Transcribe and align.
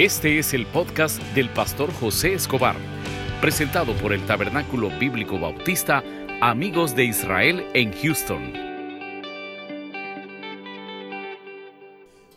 Este 0.00 0.38
es 0.38 0.54
el 0.54 0.64
podcast 0.64 1.20
del 1.34 1.50
pastor 1.52 1.92
José 1.92 2.32
Escobar, 2.32 2.74
presentado 3.42 3.94
por 3.98 4.14
el 4.14 4.24
Tabernáculo 4.24 4.88
Bíblico 4.98 5.38
Bautista 5.38 6.02
Amigos 6.40 6.96
de 6.96 7.04
Israel 7.04 7.66
en 7.74 7.92
Houston. 7.92 8.54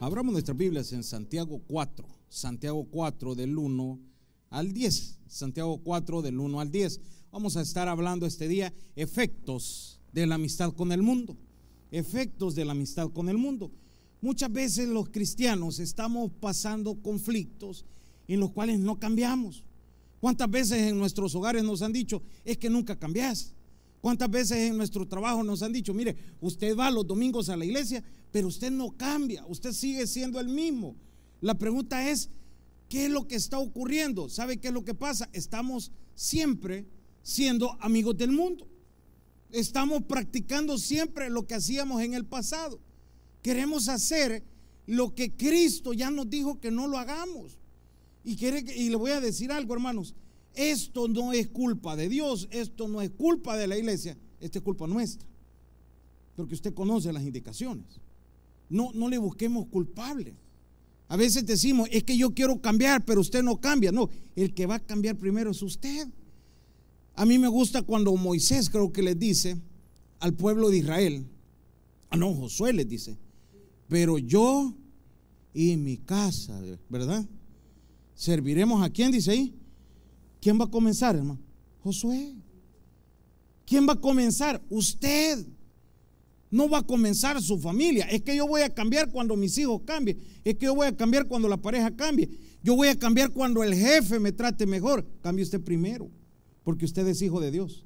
Abramos 0.02 0.34
nuestras 0.34 0.57
Biblias 0.57 0.91
en 0.91 1.04
Santiago 1.04 1.62
4, 1.65 2.05
Santiago 2.28 2.86
4 2.91 3.34
del 3.34 3.57
1 3.57 4.00
al 4.50 4.73
10, 4.73 5.21
Santiago 5.27 5.80
4 5.86 6.21
del 6.21 6.41
1 6.41 6.59
al 6.59 6.70
10. 6.70 7.00
Vamos 7.32 7.55
a 7.55 7.61
estar 7.61 7.88
hablando 7.88 8.25
este 8.25 8.50
día 8.50 8.73
efectos 8.98 10.02
de 10.11 10.27
la 10.27 10.36
amistad 10.36 10.73
con 10.73 10.91
el 10.91 11.02
mundo, 11.02 11.38
efectos 11.91 12.55
de 12.55 12.66
la 12.66 12.73
amistad 12.73 13.09
con 13.14 13.30
el 13.30 13.38
mundo. 13.38 13.71
Muchas 14.24 14.54
veces 14.54 14.88
los 14.88 15.10
cristianos 15.10 15.80
estamos 15.80 16.32
pasando 16.40 16.96
conflictos 17.02 17.84
en 18.30 18.40
los 18.40 18.52
cuales 18.52 18.80
no 18.80 18.98
cambiamos. 18.98 19.66
¿Cuántas 20.22 20.50
veces 20.50 20.84
en 20.84 20.98
nuestros 20.98 21.36
hogares 21.36 21.62
nos 21.62 21.81
han 21.81 21.91
dicho, 21.91 22.23
es 22.45 22.58
que 22.58 22.70
nunca 22.70 22.98
cambias? 22.98 23.54
¿Cuántas 24.00 24.31
veces 24.31 24.59
en 24.59 24.78
nuestro 24.78 25.05
trabajo 25.05 25.44
nos 25.44 25.62
han 25.62 25.73
dicho, 25.73 25.94
mire, 25.94 26.16
usted 26.40 26.73
va 26.73 26.90
los 26.90 27.05
domingos 27.05 27.50
a 27.50 27.58
la 27.58 27.66
iglesia, 27.66 28.02
pero 28.31 28.48
usted 28.48 28.72
no 28.72 28.91
cambia, 28.95 29.45
usted 29.45 29.73
sigue 29.73 30.08
siendo 30.08 30.40
el 30.40 30.48
mismo? 30.48 30.95
La 31.42 31.55
pregunta 31.55 32.09
es, 32.09 32.30
¿qué 32.88 33.08
es 33.08 33.12
lo 33.12 33.28
que 33.28 33.36
está 33.36 33.59
ocurriendo? 33.59 34.30
¿Sabe 34.30 34.55
qué 34.55 34.70
es 34.70 34.73
lo 34.73 34.86
que 34.86 34.94
pasa? 34.94 35.28
Estamos 35.34 35.92
siempre 36.16 36.88
siendo 37.23 37.76
amigos 37.81 38.16
del 38.16 38.31
mundo. 38.31 38.70
Estamos 39.52 40.03
practicando 40.03 40.78
siempre 40.78 41.30
lo 41.30 41.45
que 41.45 41.55
hacíamos 41.55 42.02
en 42.02 42.14
el 42.14 42.23
pasado. 42.23 42.80
Queremos 43.43 43.89
hacer 43.89 44.43
lo 44.88 45.13
que 45.13 45.35
Cristo 45.35 45.93
ya 45.93 46.09
nos 46.09 46.29
dijo 46.29 46.59
que 46.59 46.71
no 46.71 46.88
lo 46.88 46.97
hagamos. 46.97 47.59
Y, 48.23 48.35
quiere, 48.35 48.63
y 48.75 48.89
le 48.89 48.95
voy 48.95 49.11
a 49.11 49.21
decir 49.21 49.52
algo, 49.52 49.73
hermanos. 49.73 50.16
Esto 50.55 51.07
no 51.07 51.33
es 51.33 51.50
culpa 51.50 51.95
de 51.95 52.09
Dios, 52.09 52.47
esto 52.52 52.88
no 52.88 53.02
es 53.02 53.11
culpa 53.11 53.58
de 53.58 53.67
la 53.67 53.77
iglesia, 53.77 54.17
esto 54.39 54.59
es 54.59 54.63
culpa 54.63 54.88
nuestra. 54.88 55.27
Porque 56.35 56.55
usted 56.55 56.73
conoce 56.73 57.11
las 57.11 57.23
indicaciones. 57.23 57.85
No, 58.69 58.91
no 58.94 59.09
le 59.09 59.17
busquemos 59.17 59.67
culpable. 59.67 60.35
A 61.07 61.17
veces 61.17 61.45
decimos, 61.45 61.89
es 61.91 62.03
que 62.03 62.17
yo 62.17 62.33
quiero 62.33 62.61
cambiar, 62.61 63.03
pero 63.03 63.22
usted 63.22 63.44
no 63.44 63.59
cambia. 63.59 63.91
No, 63.91 64.09
el 64.35 64.53
que 64.53 64.66
va 64.66 64.75
a 64.75 64.80
cambiar 64.80 65.17
primero 65.17 65.52
es 65.52 65.61
usted. 65.61 66.07
A 67.16 67.25
mí 67.25 67.38
me 67.38 67.47
gusta 67.47 67.81
cuando 67.81 68.16
Moisés 68.16 68.69
creo 68.69 68.91
que 68.91 69.03
les 69.03 69.19
dice 69.19 69.57
al 70.19 70.33
pueblo 70.33 70.69
de 70.69 70.78
Israel, 70.78 71.28
ah, 72.09 72.17
no, 72.17 72.33
Josué 72.33 72.73
les 72.73 72.88
dice, 72.88 73.17
pero 73.94 74.17
yo 74.17 74.73
y 75.53 75.77
mi 75.77 75.97
casa, 75.97 76.59
¿verdad? 76.89 77.30
Serviremos 78.16 78.81
a 78.81 78.89
quién, 78.89 79.11
dice 79.11 79.30
ahí. 79.30 79.53
¿Quién 80.41 80.59
va 80.59 80.66
a 80.66 80.72
comenzar, 80.72 81.16
hermano? 81.16 81.39
Josué. 81.83 82.33
¿Quién 83.67 83.88
va 83.88 83.94
a 83.94 84.02
comenzar? 84.02 84.59
Usted. 84.67 85.45
No 86.50 86.67
va 86.67 86.80
a 86.80 86.81
comenzar 86.81 87.39
su 87.39 87.59
familia. 87.59 88.05
Es 88.05 88.23
que 88.23 88.35
yo 88.35 88.47
voy 88.47 88.61
a 88.61 88.73
cambiar 88.73 89.11
cuando 89.11 89.35
mis 89.35 89.55
hijos 89.59 89.83
cambien. 89.85 90.17
Es 90.44 90.55
que 90.55 90.66
yo 90.66 90.73
voy 90.73 90.88
a 90.88 90.97
cambiar 90.97 91.28
cuando 91.28 91.47
la 91.47 91.57
pareja 91.57 91.95
cambie. 91.95 92.31
Yo 92.63 92.75
voy 92.75 92.88
a 92.88 92.97
cambiar 92.97 93.30
cuando 93.30 93.63
el 93.63 93.75
jefe 93.75 94.19
me 94.19 94.31
trate 94.31 94.66
mejor. 94.66 95.05
Cambie 95.22 95.44
usted 95.44 95.61
primero, 95.61 96.09
porque 96.63 96.85
usted 96.85 97.07
es 97.07 97.22
hijo 97.22 97.39
de 97.39 97.52
Dios. 97.52 97.85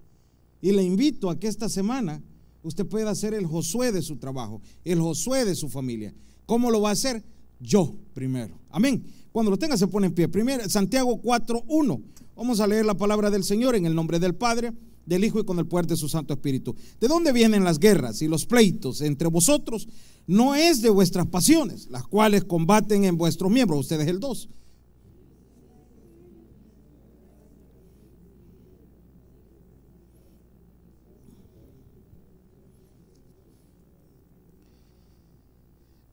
Y 0.61 0.71
le 0.71 0.83
invito 0.83 1.29
a 1.29 1.37
que 1.37 1.47
esta 1.47 1.67
semana 1.67 2.23
usted 2.63 2.85
puede 2.85 3.07
hacer 3.09 3.33
el 3.33 3.45
Josué 3.45 3.91
de 3.91 4.01
su 4.01 4.17
trabajo, 4.17 4.61
el 4.83 4.99
Josué 4.99 5.45
de 5.45 5.55
su 5.55 5.69
familia. 5.69 6.13
¿Cómo 6.45 6.71
lo 6.71 6.81
va 6.81 6.89
a 6.89 6.93
hacer? 6.93 7.23
Yo 7.59 7.95
primero. 8.13 8.59
Amén. 8.69 9.05
Cuando 9.31 9.51
lo 9.51 9.57
tenga 9.57 9.77
se 9.77 9.87
pone 9.87 10.07
en 10.07 10.13
pie. 10.13 10.27
Primero, 10.27 10.67
Santiago 10.69 11.21
4.1. 11.21 12.01
Vamos 12.35 12.59
a 12.59 12.67
leer 12.67 12.85
la 12.85 12.95
palabra 12.95 13.29
del 13.29 13.43
Señor 13.43 13.75
en 13.75 13.85
el 13.85 13.95
nombre 13.95 14.19
del 14.19 14.35
Padre, 14.35 14.73
del 15.05 15.23
Hijo 15.23 15.39
y 15.39 15.45
con 15.45 15.57
el 15.59 15.67
poder 15.67 15.87
de 15.87 15.95
su 15.95 16.07
Santo 16.07 16.33
Espíritu. 16.33 16.75
¿De 16.99 17.07
dónde 17.07 17.33
vienen 17.33 17.63
las 17.63 17.79
guerras 17.79 18.21
y 18.21 18.27
los 18.27 18.45
pleitos 18.45 19.01
entre 19.01 19.27
vosotros? 19.27 19.87
No 20.27 20.55
es 20.55 20.81
de 20.81 20.89
vuestras 20.89 21.25
pasiones, 21.27 21.87
las 21.89 22.05
cuales 22.05 22.43
combaten 22.43 23.05
en 23.05 23.17
vuestros 23.17 23.51
miembros. 23.51 23.79
Ustedes 23.79 24.07
el 24.07 24.19
2 24.19 24.49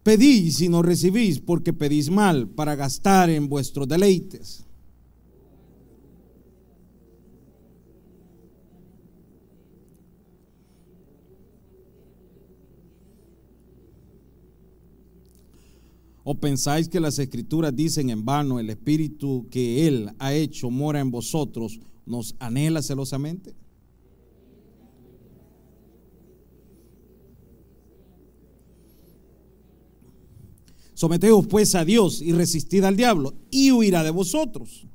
Pedís 0.04 0.60
y 0.60 0.68
no 0.68 0.82
recibís 0.82 1.40
porque 1.40 1.72
pedís 1.72 2.10
mal 2.10 2.46
para 2.46 2.76
gastar 2.76 3.30
en 3.30 3.48
vuestros 3.48 3.88
deleites. 3.88 4.66
¿O 16.22 16.34
pensáis 16.34 16.86
que 16.88 17.00
las 17.00 17.18
escrituras 17.18 17.74
dicen 17.74 18.10
en 18.10 18.26
vano 18.26 18.60
el 18.60 18.68
espíritu 18.68 19.46
que 19.50 19.86
Él 19.86 20.10
ha 20.18 20.34
hecho 20.34 20.70
mora 20.70 21.00
en 21.00 21.10
vosotros, 21.10 21.80
nos 22.04 22.34
anhela 22.38 22.82
celosamente? 22.82 23.54
Someteos 31.04 31.46
pues 31.48 31.74
a 31.74 31.84
Dios 31.84 32.22
y 32.22 32.32
resistid 32.32 32.82
al 32.82 32.96
diablo 32.96 33.34
y 33.50 33.70
huirá 33.72 34.02
de 34.02 34.08
vosotros. 34.08 34.86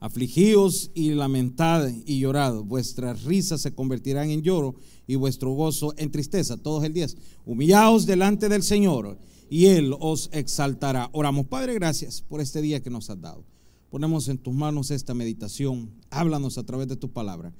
Afligíos 0.00 0.90
y 0.94 1.10
lamentad 1.10 1.88
y 2.04 2.18
llorad. 2.18 2.54
Vuestras 2.64 3.22
risas 3.22 3.60
se 3.60 3.72
convertirán 3.72 4.30
en 4.30 4.42
lloro 4.42 4.74
y 5.06 5.14
vuestro 5.14 5.52
gozo 5.52 5.94
en 5.96 6.10
tristeza. 6.10 6.56
Todos 6.56 6.82
el 6.82 6.92
día. 6.92 7.06
Humillaos 7.46 8.04
delante 8.04 8.48
del 8.48 8.64
Señor 8.64 9.16
y 9.48 9.66
Él 9.66 9.94
os 10.00 10.28
exaltará. 10.32 11.08
Oramos, 11.12 11.46
Padre, 11.46 11.74
gracias 11.74 12.20
por 12.20 12.40
este 12.40 12.60
día 12.60 12.82
que 12.82 12.90
nos 12.90 13.08
has 13.10 13.20
dado. 13.20 13.53
Ponemos 13.94 14.26
en 14.26 14.38
tus 14.38 14.52
manos 14.52 14.90
esta 14.90 15.14
meditación. 15.14 15.88
Háblanos 16.10 16.58
a 16.58 16.64
través 16.64 16.88
de 16.88 16.96
tu 16.96 17.12
palabra. 17.12 17.52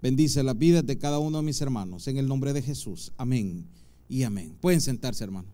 Bendice 0.00 0.40
las 0.44 0.56
vidas 0.56 0.86
de 0.86 0.98
cada 0.98 1.18
uno 1.18 1.38
de 1.38 1.42
mis 1.42 1.60
hermanos. 1.60 2.06
En 2.06 2.16
el 2.16 2.28
nombre 2.28 2.52
de 2.52 2.62
Jesús. 2.62 3.10
Amén 3.16 3.66
y 4.08 4.22
amén. 4.22 4.56
Pueden 4.60 4.80
sentarse, 4.80 5.24
hermano. 5.24 5.48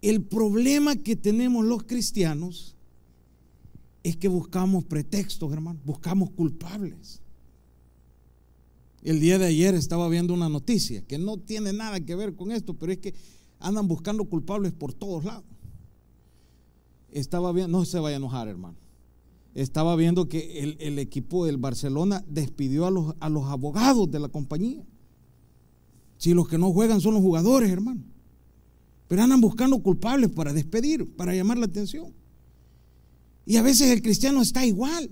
El 0.00 0.22
problema 0.22 0.96
que 0.96 1.16
tenemos 1.16 1.66
los 1.66 1.82
cristianos 1.82 2.76
es 4.02 4.16
que 4.16 4.28
buscamos 4.28 4.84
pretextos, 4.84 5.52
hermano. 5.52 5.78
Buscamos 5.84 6.30
culpables. 6.30 7.20
El 9.02 9.20
día 9.20 9.38
de 9.38 9.44
ayer 9.44 9.74
estaba 9.74 10.08
viendo 10.08 10.32
una 10.32 10.48
noticia 10.48 11.02
que 11.02 11.18
no 11.18 11.36
tiene 11.36 11.74
nada 11.74 12.00
que 12.00 12.14
ver 12.14 12.34
con 12.34 12.52
esto, 12.52 12.72
pero 12.72 12.90
es 12.90 13.00
que 13.00 13.12
andan 13.60 13.86
buscando 13.86 14.24
culpables 14.24 14.72
por 14.72 14.94
todos 14.94 15.24
lados. 15.26 15.44
Estaba 17.10 17.52
viendo, 17.52 17.76
no 17.76 17.84
se 17.84 17.98
vaya 17.98 18.16
a 18.16 18.16
enojar, 18.16 18.48
hermano 18.48 18.82
estaba 19.54 19.94
viendo 19.96 20.28
que 20.28 20.76
el, 20.78 20.98
equipo 20.98 21.46
del 21.46 21.58
Barcelona 21.58 22.24
despidió 22.28 22.86
a 22.86 22.90
los, 22.90 23.14
a 23.20 23.28
los 23.28 23.44
abogados 23.44 24.10
de 24.10 24.18
la 24.18 24.28
compañía. 24.28 24.84
Si 26.18 26.34
los 26.34 26.48
que 26.48 26.58
no 26.58 26.72
juegan 26.72 27.00
son 27.00 27.14
los 27.14 27.22
jugadores, 27.22 27.70
hermano. 27.70 28.02
Pero 29.06 29.22
andan 29.22 29.40
buscando 29.40 29.80
culpables 29.80 30.30
para 30.30 30.52
despedir, 30.52 31.06
para 31.14 31.34
llamar 31.34 31.58
la 31.58 31.66
atención. 31.66 32.12
Y 33.46 33.56
a 33.56 33.62
veces 33.62 33.90
el 33.90 34.02
cristiano 34.02 34.42
está 34.42 34.64
igual. 34.66 35.10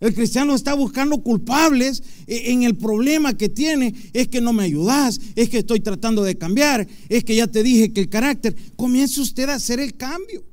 El 0.00 0.14
cristiano 0.14 0.54
está 0.54 0.72
buscando 0.72 1.22
culpables 1.22 2.02
e, 2.26 2.52
en 2.52 2.62
el 2.62 2.76
problema 2.76 3.36
que 3.36 3.50
tiene. 3.50 3.94
Es 4.14 4.28
que 4.28 4.40
no 4.40 4.52
me 4.52 4.62
ayudas, 4.62 5.20
es 5.34 5.50
que 5.50 5.58
estoy 5.58 5.80
tratando 5.80 6.22
de 6.22 6.38
cambiar, 6.38 6.88
es 7.08 7.24
que 7.24 7.36
ya 7.36 7.46
te 7.46 7.62
dije 7.62 7.92
que 7.92 8.00
el 8.00 8.08
carácter. 8.08 8.56
Comience 8.76 9.20
usted 9.20 9.50
a 9.50 9.54
hacer 9.54 9.80
el 9.80 9.96
cambio. 9.96 10.44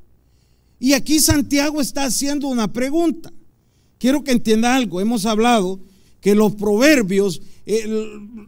Y 0.79 0.93
aquí 0.93 1.19
Santiago 1.19 1.81
está 1.81 2.05
haciendo 2.05 2.47
una 2.47 2.71
pregunta. 2.71 3.33
Quiero 3.97 4.23
que 4.23 4.31
entienda 4.31 4.75
algo. 4.75 5.01
Hemos 5.01 5.25
hablado 5.25 5.79
que 6.21 6.35
los 6.35 6.55
proverbios, 6.55 7.41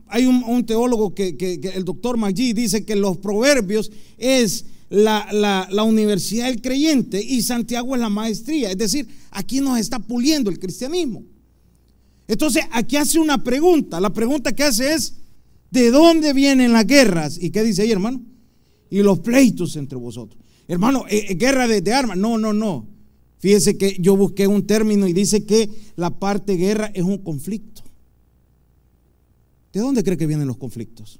hay 0.08 0.26
un, 0.26 0.66
teólogo 0.66 1.14
que, 1.16 1.60
el 1.74 1.86
doctor 1.86 2.18
Maggi 2.18 2.54
dice 2.54 2.86
que 2.86 2.96
los 2.96 3.18
proverbios 3.18 3.92
es 4.18 4.66
la, 4.90 5.28
la, 5.70 5.84
universidad 5.84 6.48
del 6.48 6.62
creyente 6.62 7.22
y 7.24 7.42
Santiago 7.42 7.96
es 7.96 8.02
la 8.02 8.10
maestría. 8.10 8.72
Es 8.72 8.78
decir, 8.78 9.08
aquí 9.32 9.60
nos 9.60 9.80
está 9.80 10.00
puliendo 10.00 10.50
el 10.50 10.60
cristianismo. 10.60 11.24
Entonces, 12.28 12.64
aquí 12.72 12.96
hace 12.96 13.18
una 13.18 13.44
pregunta. 13.44 14.00
La 14.00 14.12
pregunta 14.12 14.54
que 14.54 14.64
hace 14.64 14.94
es, 14.94 15.16
¿de 15.72 15.90
dónde 15.90 16.34
vienen 16.34 16.74
las 16.74 16.86
guerras? 16.86 17.40
¿Y 17.42 17.50
qué 17.50 17.64
dice 17.64 17.82
ahí, 17.82 17.92
hermano? 17.92 18.22
Y 18.90 19.02
los 19.02 19.20
pleitos 19.20 19.76
entre 19.76 19.98
vosotros. 19.98 20.40
Hermano, 20.70 21.06
eh, 21.10 21.26
eh, 21.30 21.34
guerra 21.34 21.68
de, 21.68 21.94
armas. 21.94 22.16
No, 22.16 22.38
no, 22.38 22.54
no. 22.54 22.88
Fíjese 23.40 23.76
que 23.76 23.98
yo 24.00 24.16
busqué 24.16 24.46
un 24.46 24.68
término 24.68 25.08
y 25.08 25.14
dice 25.14 25.44
que 25.44 25.68
la 25.96 26.12
parte 26.12 26.54
guerra 26.54 26.92
es 26.94 27.04
un 27.04 27.18
conflicto. 27.18 27.82
¿De 29.74 29.80
dónde 29.80 30.04
cree 30.04 30.16
que 30.16 30.28
vienen 30.28 30.48
los 30.48 30.58
conflictos? 30.58 31.20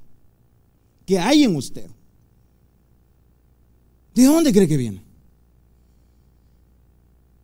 ¿Qué 1.04 1.18
hay 1.18 1.42
en 1.42 1.56
usted? 1.56 1.90
¿De 4.14 4.24
dónde 4.24 4.52
cree 4.52 4.68
que 4.68 4.76
viene? 4.76 5.02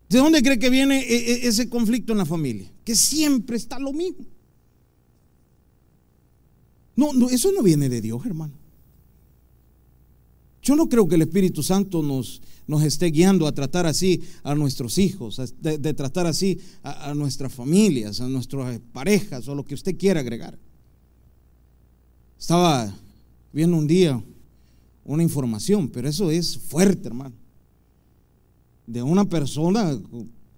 ¿De 0.08 0.18
dónde 0.18 0.42
cree 0.42 0.60
que 0.60 0.70
viene 0.70 1.00
e, 1.00 1.16
e, 1.16 1.48
ese 1.48 1.68
conflicto 1.68 2.12
en 2.12 2.18
la 2.18 2.26
familia? 2.26 2.72
Que 2.84 2.94
siempre 2.94 3.56
está 3.56 3.80
lo 3.80 3.92
mismo. 3.92 4.24
No, 6.94 7.12
no, 7.12 7.28
eso 7.30 7.50
no 7.50 7.64
viene 7.64 7.88
de 7.88 8.00
Dios, 8.00 8.24
hermano. 8.24 8.54
Yo 10.66 10.74
no 10.74 10.88
creo 10.88 11.06
que 11.06 11.14
el 11.14 11.22
Espíritu 11.22 11.62
Santo 11.62 12.02
nos, 12.02 12.42
nos 12.66 12.82
esté 12.82 13.06
guiando 13.12 13.46
a 13.46 13.52
tratar 13.52 13.86
así 13.86 14.20
a 14.42 14.52
nuestros 14.56 14.98
hijos, 14.98 15.40
de, 15.60 15.94
tratar 15.94 16.26
así 16.26 16.58
a, 16.82 17.14
nuestras 17.14 17.54
familias, 17.54 18.20
a 18.20 18.26
nuestras 18.26 18.80
parejas 18.92 19.46
o 19.46 19.54
lo 19.54 19.64
que 19.64 19.74
usted 19.74 19.96
quiera 19.96 20.18
agregar. 20.18 20.58
Estaba 22.36 22.92
viendo 23.52 23.76
un 23.76 23.86
día 23.86 24.20
una 25.04 25.22
información, 25.22 25.88
pero 25.88 26.08
eso 26.08 26.32
es 26.32 26.58
fuerte, 26.58 27.06
hermano. 27.06 27.36
De 28.88 29.04
una 29.04 29.24
persona 29.24 29.96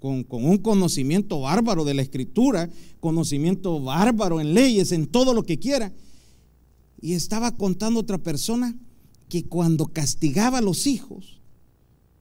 con, 0.01 0.25
con, 0.25 0.43
un 0.47 0.57
conocimiento 0.57 1.41
bárbaro 1.41 1.85
de 1.85 1.93
la 1.93 2.01
escritura, 2.01 2.71
conocimiento 2.99 3.79
bárbaro 3.79 4.41
en 4.41 4.55
leyes, 4.55 4.91
en 4.91 5.07
todo 5.07 5.35
lo 5.35 5.43
que 5.43 5.59
quiera. 5.59 5.93
Y 6.99 7.13
estaba 7.13 7.55
contando 7.55 8.01
otra 8.01 8.17
persona 8.17 8.75
que 9.29 9.45
cuando 9.45 9.87
castigaba 9.87 10.59
a 10.59 10.63
los 10.63 10.87
hijos, 10.87 11.41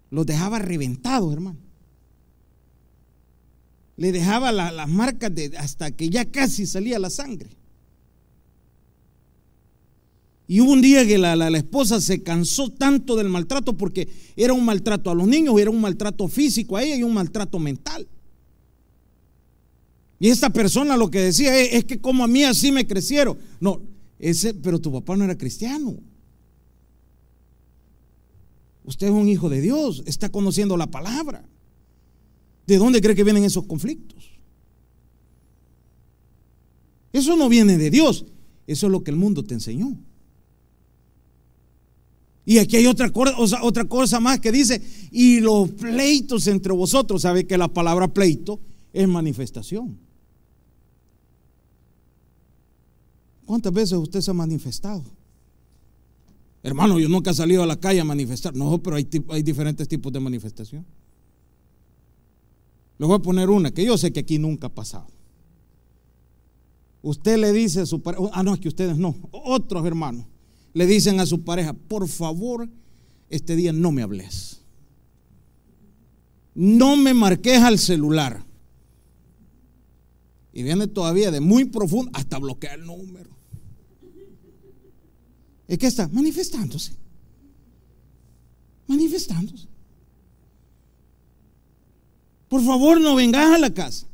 los 0.09 0.25
dejaba 0.25 0.59
reventados, 0.59 1.31
hermano. 1.33 1.59
Le 3.95 4.11
dejaba 4.11 4.51
las 4.51 4.87
marcas 4.87 5.33
de, 5.33 5.57
hasta 5.57 5.91
que 5.91 6.09
ya 6.09 6.25
casi 6.25 6.65
salía 6.65 6.99
la 6.99 7.09
sangre. 7.09 7.49
Y 10.47 10.61
hubo 10.61 10.71
un 10.71 10.81
día 10.81 11.05
que 11.05 11.17
la, 11.17 11.35
la, 11.35 11.57
esposa 11.57 11.99
se 11.99 12.23
cansó 12.23 12.69
tanto 12.69 13.17
del 13.17 13.27
maltrato 13.27 13.75
porque 13.75 14.07
era 14.37 14.53
un 14.53 14.63
maltrato 14.63 15.11
a 15.11 15.15
los 15.15 15.27
niños, 15.27 15.59
era 15.59 15.69
un 15.69 15.81
maltrato 15.81 16.27
físico 16.29 16.77
a 16.77 16.83
ella 16.83 16.95
y 16.95 17.03
un 17.03 17.13
maltrato 17.13 17.59
mental. 17.59 18.07
Y 20.19 20.29
esta 20.29 20.49
persona 20.49 20.95
lo 20.95 21.11
que 21.11 21.19
decía 21.19 21.59
es, 21.59 21.73
es 21.73 21.85
que 21.85 21.99
como 21.99 22.23
a 22.23 22.27
mí 22.27 22.43
así 22.43 22.71
me 22.71 22.87
crecieron. 22.87 23.37
No, 23.59 23.81
ese, 24.19 24.53
pero 24.53 24.79
tu 24.79 24.91
papá 24.91 25.17
no 25.17 25.25
era 25.25 25.37
cristiano. 25.37 25.97
Usted 28.87 29.07
es 29.07 29.13
un 29.13 29.27
hijo 29.27 29.49
de 29.49 29.59
Dios, 29.59 30.01
está 30.05 30.29
conociendo 30.29 30.77
la 30.77 30.87
palabra. 30.87 31.43
¿De 32.65 32.77
dónde 32.77 33.01
cree 33.01 33.15
que 33.15 33.25
vienen 33.25 33.43
esos 33.43 33.65
conflictos? 33.65 34.31
Eso 37.11 37.35
no 37.35 37.49
viene 37.49 37.77
de 37.77 37.89
Dios, 37.89 38.25
eso 38.65 38.85
es 38.87 38.91
lo 38.91 39.03
que 39.03 39.11
el 39.11 39.17
mundo 39.17 39.43
te 39.43 39.53
enseñó. 39.53 39.97
Y 42.45 42.59
aquí 42.59 42.77
hay 42.77 42.87
otra 42.87 43.11
cosa, 43.11 43.61
otra 43.61 43.83
cosa 43.83 44.21
más 44.21 44.39
que 44.39 44.53
dice, 44.53 44.81
y 45.11 45.41
los 45.41 45.69
pleitos 45.71 46.47
entre 46.47 46.71
vosotros, 46.71 47.23
sabe 47.23 47.45
que 47.45 47.57
la 47.57 47.67
palabra 47.67 48.07
pleito 48.07 48.61
es 48.93 49.05
manifestación. 49.05 49.99
¿Cuántas 53.45 53.73
veces 53.73 53.97
usted 53.97 54.21
se 54.21 54.31
ha 54.31 54.33
manifestado? 54.33 55.16
Hermano, 56.67 56.99
yo 56.99 57.07
nunca 57.07 57.31
he 57.31 57.33
salido 57.33 57.63
a 57.63 57.65
la 57.65 57.77
calle 57.77 58.01
a 58.01 58.03
manifestar. 58.03 58.53
No, 58.53 58.77
pero 58.83 58.97
hay, 58.97 59.07
hay 59.29 59.41
diferentes 59.41 59.87
tipos 59.87 60.11
de 60.11 60.19
manifestación. 60.19 60.85
Le 62.97 63.05
voy 63.05 63.15
a 63.15 63.19
poner 63.19 63.49
una 63.49 63.71
que 63.71 63.85
yo 63.85 63.97
sé 63.97 64.11
que 64.11 64.19
aquí 64.19 64.37
nunca 64.37 64.67
ha 64.67 64.75
pasado. 64.75 65.07
Usted 67.01 67.37
le 67.37 67.53
dice 67.53 67.79
a 67.79 67.85
su 67.85 68.01
pareja, 68.01 68.21
ah, 68.33 68.43
no, 68.43 68.53
es 68.53 68.59
que 68.59 68.67
ustedes 68.67 68.97
no, 68.97 69.15
otros 69.31 69.85
hermanos, 69.85 70.25
le 70.73 70.85
dicen 70.85 71.21
a 71.21 71.25
su 71.25 71.45
pareja, 71.45 71.71
por 71.71 72.05
favor, 72.09 72.69
este 73.29 73.55
día 73.55 73.71
no 73.71 73.93
me 73.93 74.01
hables. 74.01 74.61
No 76.53 76.97
me 76.97 77.13
marques 77.13 77.61
al 77.61 77.79
celular. 77.79 78.43
Y 80.51 80.63
viene 80.63 80.87
todavía 80.87 81.31
de 81.31 81.39
muy 81.39 81.63
profundo 81.63 82.11
hasta 82.13 82.39
bloquear 82.39 82.79
el 82.79 82.85
número. 82.85 83.36
¿Es 85.67 85.77
que 85.77 85.87
está? 85.87 86.07
Manifestándose. 86.07 86.93
Manifestándose. 88.87 89.67
Por 92.47 92.63
favor, 92.63 93.01
no 93.01 93.15
vengas 93.15 93.53
a 93.53 93.57
la 93.57 93.73
casa. 93.73 94.07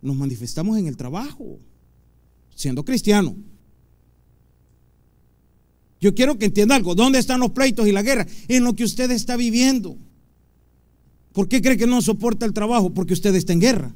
Nos 0.00 0.16
manifestamos 0.16 0.78
en 0.78 0.86
el 0.86 0.96
trabajo, 0.96 1.58
siendo 2.54 2.84
cristiano. 2.84 3.36
Yo 6.00 6.14
quiero 6.14 6.38
que 6.38 6.46
entienda 6.46 6.76
algo. 6.76 6.94
¿Dónde 6.94 7.18
están 7.18 7.40
los 7.40 7.50
pleitos 7.50 7.86
y 7.86 7.92
la 7.92 8.02
guerra? 8.02 8.26
En 8.48 8.64
lo 8.64 8.74
que 8.74 8.84
usted 8.84 9.10
está 9.10 9.36
viviendo. 9.36 9.98
¿Por 11.32 11.48
qué 11.48 11.60
cree 11.60 11.76
que 11.76 11.86
no 11.86 12.00
soporta 12.00 12.46
el 12.46 12.54
trabajo? 12.54 12.94
Porque 12.94 13.12
usted 13.12 13.34
está 13.34 13.52
en 13.52 13.60
guerra. 13.60 13.94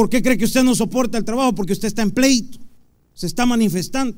¿Por 0.00 0.08
qué 0.08 0.22
cree 0.22 0.38
que 0.38 0.46
usted 0.46 0.64
no 0.64 0.74
soporta 0.74 1.18
el 1.18 1.26
trabajo? 1.26 1.54
Porque 1.54 1.74
usted 1.74 1.88
está 1.88 2.00
en 2.00 2.10
pleito, 2.10 2.58
se 3.12 3.26
está 3.26 3.44
manifestando. 3.44 4.16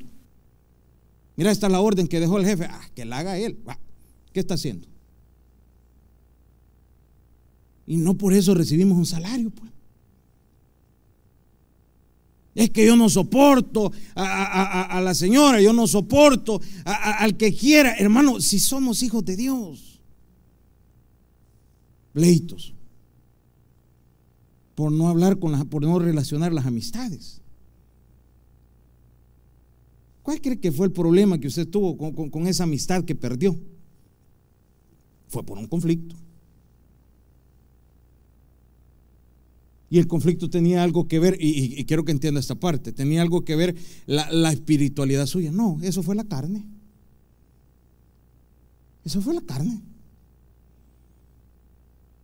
Mira, 1.35 1.51
esta 1.51 1.67
es 1.67 1.73
la 1.73 1.81
orden 1.81 2.07
que 2.07 2.21
dejó 2.21 2.37
el 2.37 2.45
jefe. 2.45 2.67
Ah, 2.71 2.89
que 2.95 3.03
la 3.03 3.17
haga 3.17 3.37
él. 3.37 3.59
¿Qué 4.31 4.39
está 4.39 4.53
haciendo? 4.53 4.87
Y 7.85 7.97
no 7.97 8.17
por 8.17 8.31
eso 8.31 8.53
recibimos 8.53 8.97
un 8.97 9.05
salario, 9.05 9.49
pues. 9.49 9.69
Es 12.55 12.69
que 12.69 12.85
yo 12.85 12.95
no 12.95 13.09
soporto 13.09 13.91
a, 14.15 15.01
la 15.03 15.13
señora, 15.13 15.59
yo 15.59 15.73
no 15.73 15.85
soporto 15.85 16.61
al 16.85 17.35
que 17.35 17.53
quiera. 17.53 17.93
Hermano, 17.97 18.39
si 18.39 18.57
somos 18.57 19.03
hijos 19.03 19.25
de 19.25 19.35
Dios, 19.35 19.99
pleitos 22.13 22.73
por 24.75 24.91
no 24.91 25.07
hablar 25.07 25.39
con 25.39 25.51
las, 25.51 25.65
por 25.65 25.83
no 25.83 25.99
relacionar 25.99 26.53
las 26.53 26.65
amistades. 26.65 27.41
¿Cuál 30.23 30.41
cree 30.41 30.59
que 30.59 30.71
fue 30.71 30.87
el 30.87 30.91
problema 30.91 31.37
que 31.37 31.47
usted 31.47 31.67
tuvo 31.67 31.97
con, 31.97 32.47
esa 32.47 32.63
amistad 32.63 33.03
que 33.03 33.13
perdió? 33.13 33.57
Fue 35.27 35.43
por 35.43 35.57
un 35.57 35.67
conflicto. 35.67 36.15
Y 39.89 39.99
el 39.99 40.07
conflicto 40.07 40.49
tenía 40.49 40.81
algo 40.81 41.07
que 41.07 41.19
ver, 41.19 41.37
y, 41.39 41.83
quiero 41.85 42.03
que 42.03 42.13
entienda 42.13 42.39
esta 42.39 42.55
parte, 42.55 42.93
tenía 42.93 43.21
algo 43.21 43.43
que 43.43 43.55
ver 43.55 43.75
la, 44.07 44.31
la 44.31 44.51
espiritualidad 44.51 45.27
suya. 45.27 45.51
No, 45.51 45.77
eso 45.83 46.01
fue 46.01 46.15
la 46.15 46.23
carne. 46.23 46.65
Eso 49.03 49.21
fue 49.21 49.33
la 49.35 49.41
carne. 49.41 49.81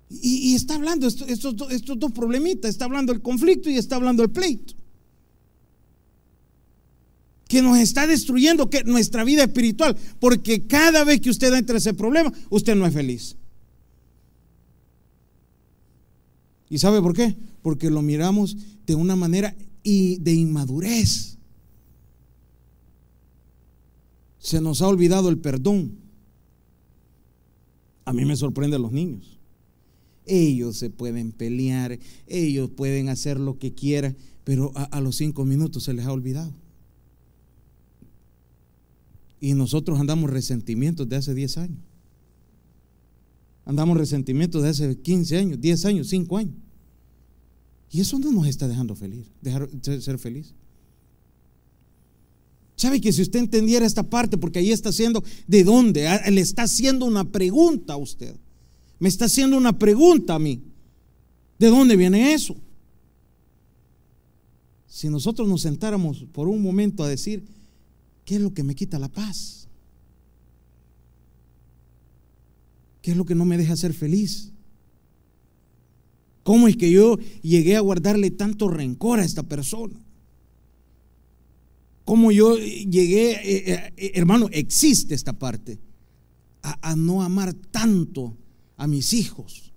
Y, 0.09 0.55
está 0.55 0.75
hablando 0.75 1.05
estos, 1.07 1.55
dos 1.55 2.11
problemitas, 2.11 2.71
está 2.71 2.85
hablando 2.85 3.11
el 3.11 3.21
conflicto 3.21 3.69
y 3.69 3.77
está 3.77 3.95
hablando 3.95 4.23
el 4.23 4.31
pleito. 4.31 4.73
Que 7.47 7.61
nos 7.61 7.77
está 7.77 8.07
destruyendo 8.07 8.69
nuestra 8.85 9.23
vida 9.23 9.43
espiritual, 9.43 9.95
porque 10.19 10.65
cada 10.65 11.03
vez 11.03 11.21
que 11.21 11.29
usted 11.29 11.53
entra 11.53 11.73
en 11.73 11.77
ese 11.77 11.93
problema, 11.93 12.33
usted 12.49 12.75
no 12.75 12.87
es 12.87 12.93
feliz. 12.93 13.35
¿Y 16.69 16.77
sabe 16.79 17.01
por 17.01 17.15
qué? 17.15 17.35
Porque 17.61 17.89
lo 17.89 18.01
miramos 18.01 18.57
de 18.85 18.95
una 18.95 19.15
manera 19.15 19.55
de 19.83 20.33
inmadurez. 20.33 21.37
Se 24.39 24.61
nos 24.61 24.81
ha 24.81 24.87
olvidado 24.87 25.29
el 25.29 25.37
perdón. 25.37 25.97
A 28.05 28.13
mí 28.13 28.25
me 28.25 28.35
sorprende 28.35 28.77
a 28.77 28.79
los 28.79 28.91
niños. 28.91 29.38
Ellos 30.29 30.77
se 30.77 30.91
pueden 30.91 31.31
pelear, 31.31 31.97
ellos 32.27 32.69
pueden 32.69 33.09
hacer 33.09 33.39
lo 33.39 33.57
que 33.57 33.73
quieran, 33.73 34.15
pero 34.43 34.71
a, 34.75 35.01
los 35.01 35.15
cinco 35.15 35.43
minutos 35.43 35.83
se 35.83 35.93
les 35.93 36.05
ha 36.05 36.13
olvidado. 36.13 36.53
Y 39.41 39.55
nosotros 39.55 39.99
andamos 39.99 40.29
resentimientos 40.29 41.09
de 41.09 41.15
hace 41.15 41.33
10 41.33 41.57
años. 41.57 41.79
Andamos 43.65 43.97
resentimientos 43.97 44.61
de 44.61 44.69
hace 44.69 44.97
15 44.99 45.37
años, 45.37 45.61
10 45.61 45.85
años, 45.85 46.09
5 46.09 46.37
años. 46.37 46.55
Y 47.89 48.01
eso 48.01 48.19
no 48.19 48.31
nos 48.31 48.45
está 48.45 48.67
dejando 48.67 48.95
feliz, 48.95 49.25
dejar 49.41 49.67
ser 49.81 50.19
feliz. 50.19 50.53
¿Sabe 52.75 53.01
que 53.01 53.11
si 53.11 53.23
usted 53.23 53.39
entendiera 53.39 53.85
esta 53.85 54.03
parte, 54.03 54.37
porque 54.37 54.59
ahí 54.59 54.71
está 54.71 54.89
haciendo, 54.89 55.23
¿de 55.47 55.63
dónde? 55.63 56.07
Ah, 56.07 56.29
le 56.29 56.41
está 56.41 56.63
haciendo 56.63 57.05
una 57.05 57.31
pregunta 57.31 57.93
a 57.93 57.97
usted 57.97 58.35
me 58.99 59.09
está 59.09 59.25
haciendo 59.25 59.57
una 59.57 59.77
pregunta 59.77 60.35
a 60.35 60.39
mí. 60.39 60.61
¿De 61.57 61.67
dónde 61.67 61.95
viene 61.95 62.33
eso? 62.33 62.55
Si 64.87 65.09
nosotros 65.09 65.47
nos 65.47 65.61
sentáramos 65.61 66.25
por 66.31 66.47
un 66.47 66.61
momento 66.61 67.03
a 67.03 67.07
decir, 67.07 67.43
¿qué 68.25 68.35
es 68.35 68.41
lo 68.41 68.53
que 68.53 68.63
me 68.63 68.75
quita 68.75 68.99
la 68.99 69.09
paz? 69.09 69.67
¿Qué 73.01 73.11
es 73.11 73.17
lo 73.17 73.25
que 73.25 73.35
no 73.35 73.45
me 73.45 73.57
deja 73.57 73.75
ser 73.75 73.93
feliz? 73.93 74.51
¿Cómo 76.43 76.67
es 76.67 76.75
que 76.75 76.91
yo 76.91 77.17
llegué 77.41 77.75
a 77.75 77.81
guardarle 77.81 78.31
tanto 78.31 78.67
rencor 78.67 79.19
a 79.19 79.25
esta 79.25 79.43
persona? 79.43 79.99
¿Cómo 82.05 82.31
yo 82.31 82.57
llegué, 82.57 83.33
eh, 83.33 83.93
eh, 83.95 84.11
hermano, 84.15 84.49
existe 84.51 85.13
esta 85.13 85.33
parte, 85.33 85.79
a, 86.61 86.95
no 86.95 87.21
amar 87.21 87.53
tanto 87.53 88.35
a 88.79 88.87
mis 88.87 89.13
hijos? 89.13 89.73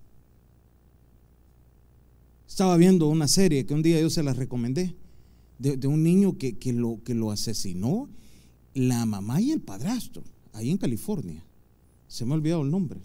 Estaba 2.49 2.76
viendo 2.76 3.09
una 3.09 3.28
serie 3.28 3.66
que 3.66 3.75
un 3.75 3.82
día 3.82 4.00
yo 4.00 4.09
se 4.09 4.23
la 4.23 4.32
recomendé, 4.32 4.94
de, 5.59 5.87
un 5.87 6.02
niño 6.02 6.38
que, 6.38 6.56
lo, 6.73 7.02
que 7.04 7.14
lo 7.14 7.30
asesinó 7.30 8.09
la 8.75 9.04
mamá 9.04 9.40
y 9.40 9.50
el 9.50 9.61
padrastro, 9.61 10.23
ahí 10.52 10.71
en 10.71 10.78
California. 10.78 11.44
Se 12.09 12.25
me 12.25 12.32
ha 12.32 12.35
olvidado 12.37 12.62
el 12.62 12.71
nombre. 12.71 13.00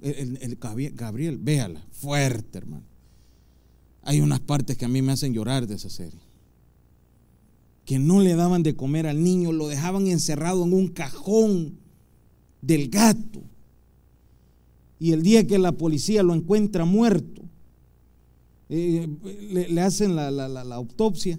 El, 0.00 0.58
Gabriel, 0.94 1.38
véala, 1.38 1.86
fuerte, 1.92 2.58
hermano. 2.58 2.84
Hay 4.02 4.20
unas 4.20 4.40
partes 4.40 4.76
que 4.76 4.84
a 4.84 4.88
mí 4.88 5.00
me 5.02 5.12
hacen 5.12 5.32
llorar 5.32 5.66
de 5.66 5.74
esa 5.74 5.90
serie. 5.90 6.20
Que 7.84 7.98
no 7.98 8.20
le 8.20 8.34
daban 8.34 8.62
de 8.62 8.76
comer 8.76 9.06
al 9.06 9.22
niño, 9.22 9.52
lo 9.52 9.68
dejaban 9.68 10.06
encerrado 10.06 10.64
en 10.64 10.72
un 10.72 10.88
cajón 10.88 11.78
del 12.62 12.88
gato. 12.88 13.42
Y 15.04 15.12
el 15.12 15.22
día 15.22 15.46
que 15.46 15.58
la 15.58 15.72
policía 15.72 16.22
lo 16.22 16.32
encuentra 16.32 16.86
muerto, 16.86 17.42
eh, 18.70 19.06
le, 19.68 19.80
hacen 19.82 20.16
la, 20.16 20.30
la 20.30 20.74
autopsia 20.74 21.38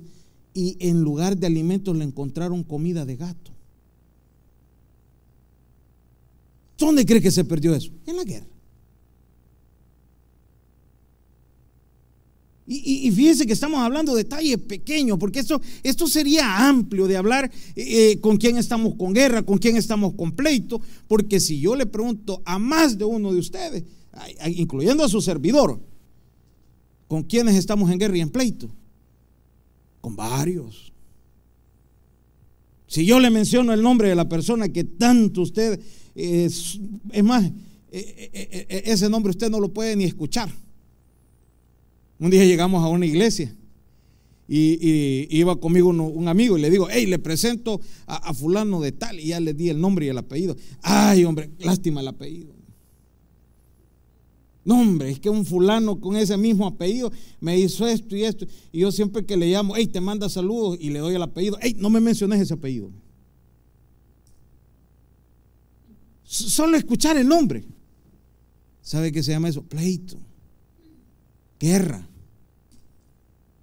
y 0.53 0.77
en 0.79 1.01
lugar 1.01 1.36
de 1.36 1.48
alimentos 1.48 1.98
le 1.98 2.03
encontraron 2.03 2.62
comida 2.62 3.07
de 3.07 3.15
gato. 3.15 3.51
¿Dónde 6.77 7.07
cree 7.07 7.19
que 7.19 7.31
se 7.31 7.43
perdió 7.43 7.74
eso? 7.74 7.91
En 8.05 8.17
la 8.17 8.24
guerra. 8.24 8.55
Y, 12.67 13.12
fíjense 13.12 13.45
que 13.45 13.53
estamos 13.53 13.79
hablando 13.79 14.15
de 14.15 14.24
detalles 14.24 14.57
pequeños, 14.57 15.19
porque 15.19 15.39
esto, 15.39 15.62
esto 15.84 16.07
sería 16.07 16.67
amplio 16.67 17.07
de 17.07 17.15
hablar 17.15 17.51
eh, 17.75 18.19
con 18.22 18.38
quién 18.38 18.57
estamos 18.57 18.95
con 18.95 19.13
guerra, 19.13 19.43
con 19.43 19.60
quién 19.60 19.77
estamos 19.77 20.15
con 20.15 20.31
pleito, 20.31 20.81
porque 21.07 21.39
si 21.39 21.60
yo 21.60 21.75
le 21.75 21.86
pregunto 21.86 22.41
a 22.43 22.57
más 22.57 22.98
de 22.98 23.05
uno 23.05 23.31
de 23.31 23.38
ustedes, 23.38 23.84
incluyendo 24.48 25.03
a 25.03 25.10
su 25.10 25.22
servidor, 25.22 25.79
con 27.07 27.22
quiénes 27.22 27.55
estamos 27.55 27.91
en 27.91 28.00
guerra 28.00 28.17
y 28.17 28.22
en 28.22 28.31
pleito, 28.31 28.67
con 30.01 30.15
varios. 30.15 30.91
Si 32.88 33.05
yo 33.05 33.19
le 33.19 33.29
menciono 33.29 33.74
el 33.74 33.84
nombre 33.84 34.10
de 34.10 34.15
la 34.15 34.27
persona 34.27 34.69
que 34.69 34.84
tanto 34.84 35.41
usted, 35.41 35.79
es, 36.15 36.79
es 37.12 37.24
más, 37.24 37.45
eh, 37.91 38.29
eh, 38.34 38.84
ese 38.86 39.07
nombre 39.07 39.29
usted 39.29 39.51
no 39.51 39.60
lo 39.60 39.72
puede 39.72 39.95
ni 39.95 40.05
escuchar. 40.05 40.50
Un 42.19 42.29
día 42.29 42.45
llegamos 42.45 42.84
a 42.84 42.88
una 42.88 43.05
iglesia 43.05 43.55
y, 44.48 45.27
iba 45.38 45.60
conmigo 45.60 45.89
un, 45.89 46.27
amigo 46.27 46.57
y 46.57 46.62
le 46.62 46.69
digo, 46.69 46.88
hey, 46.89 47.05
le 47.07 47.19
presento 47.19 47.81
a, 48.05 48.34
fulano 48.34 48.79
de 48.79 48.91
tal 48.91 49.19
y 49.19 49.27
ya 49.27 49.39
le 49.39 49.53
di 49.53 49.69
el 49.69 49.81
nombre 49.81 50.05
y 50.05 50.10
el 50.10 50.17
apellido. 50.17 50.55
Ay, 50.81 51.25
hombre, 51.25 51.50
lástima 51.60 52.01
el 52.01 52.07
apellido. 52.07 52.53
No, 54.63 54.81
hombre, 54.81 55.12
es 55.12 55.19
que 55.19 55.29
un 55.29 55.45
fulano 55.45 56.00
con 56.00 56.15
ese 56.15 56.38
mismo 56.38 56.65
apellido 56.65 57.12
me 57.39 57.57
hizo 57.57 57.88
esto 57.88 58.15
y 58.15 58.24
esto. 58.24 58.45
Y 58.72 58.79
yo 58.79 58.91
siempre 58.91 59.25
que 59.25 59.38
le 59.38 59.48
llamo, 59.48 59.75
hey, 59.75 59.88
te 59.88 60.01
manda 60.01 60.29
saludos 60.29 60.77
y 60.79 60.89
le 60.89 61.00
doy 61.00 61.15
el 61.15 61.22
apellido. 61.22 61.57
Hey, 61.62 61.75
no 61.77 61.89
me 61.89 62.00
menciones 62.00 62.41
ese 62.41 62.53
apellido. 62.53 62.91
Solo 66.24 66.77
escuchar 66.77 67.17
el 67.17 67.27
nombre. 67.27 67.65
¿Sabe 68.81 69.12
qué 69.12 69.22
se 69.22 69.31
llama 69.31 69.50
eso? 69.50 69.63
Pleito 69.63 70.19
guerra. 71.60 72.08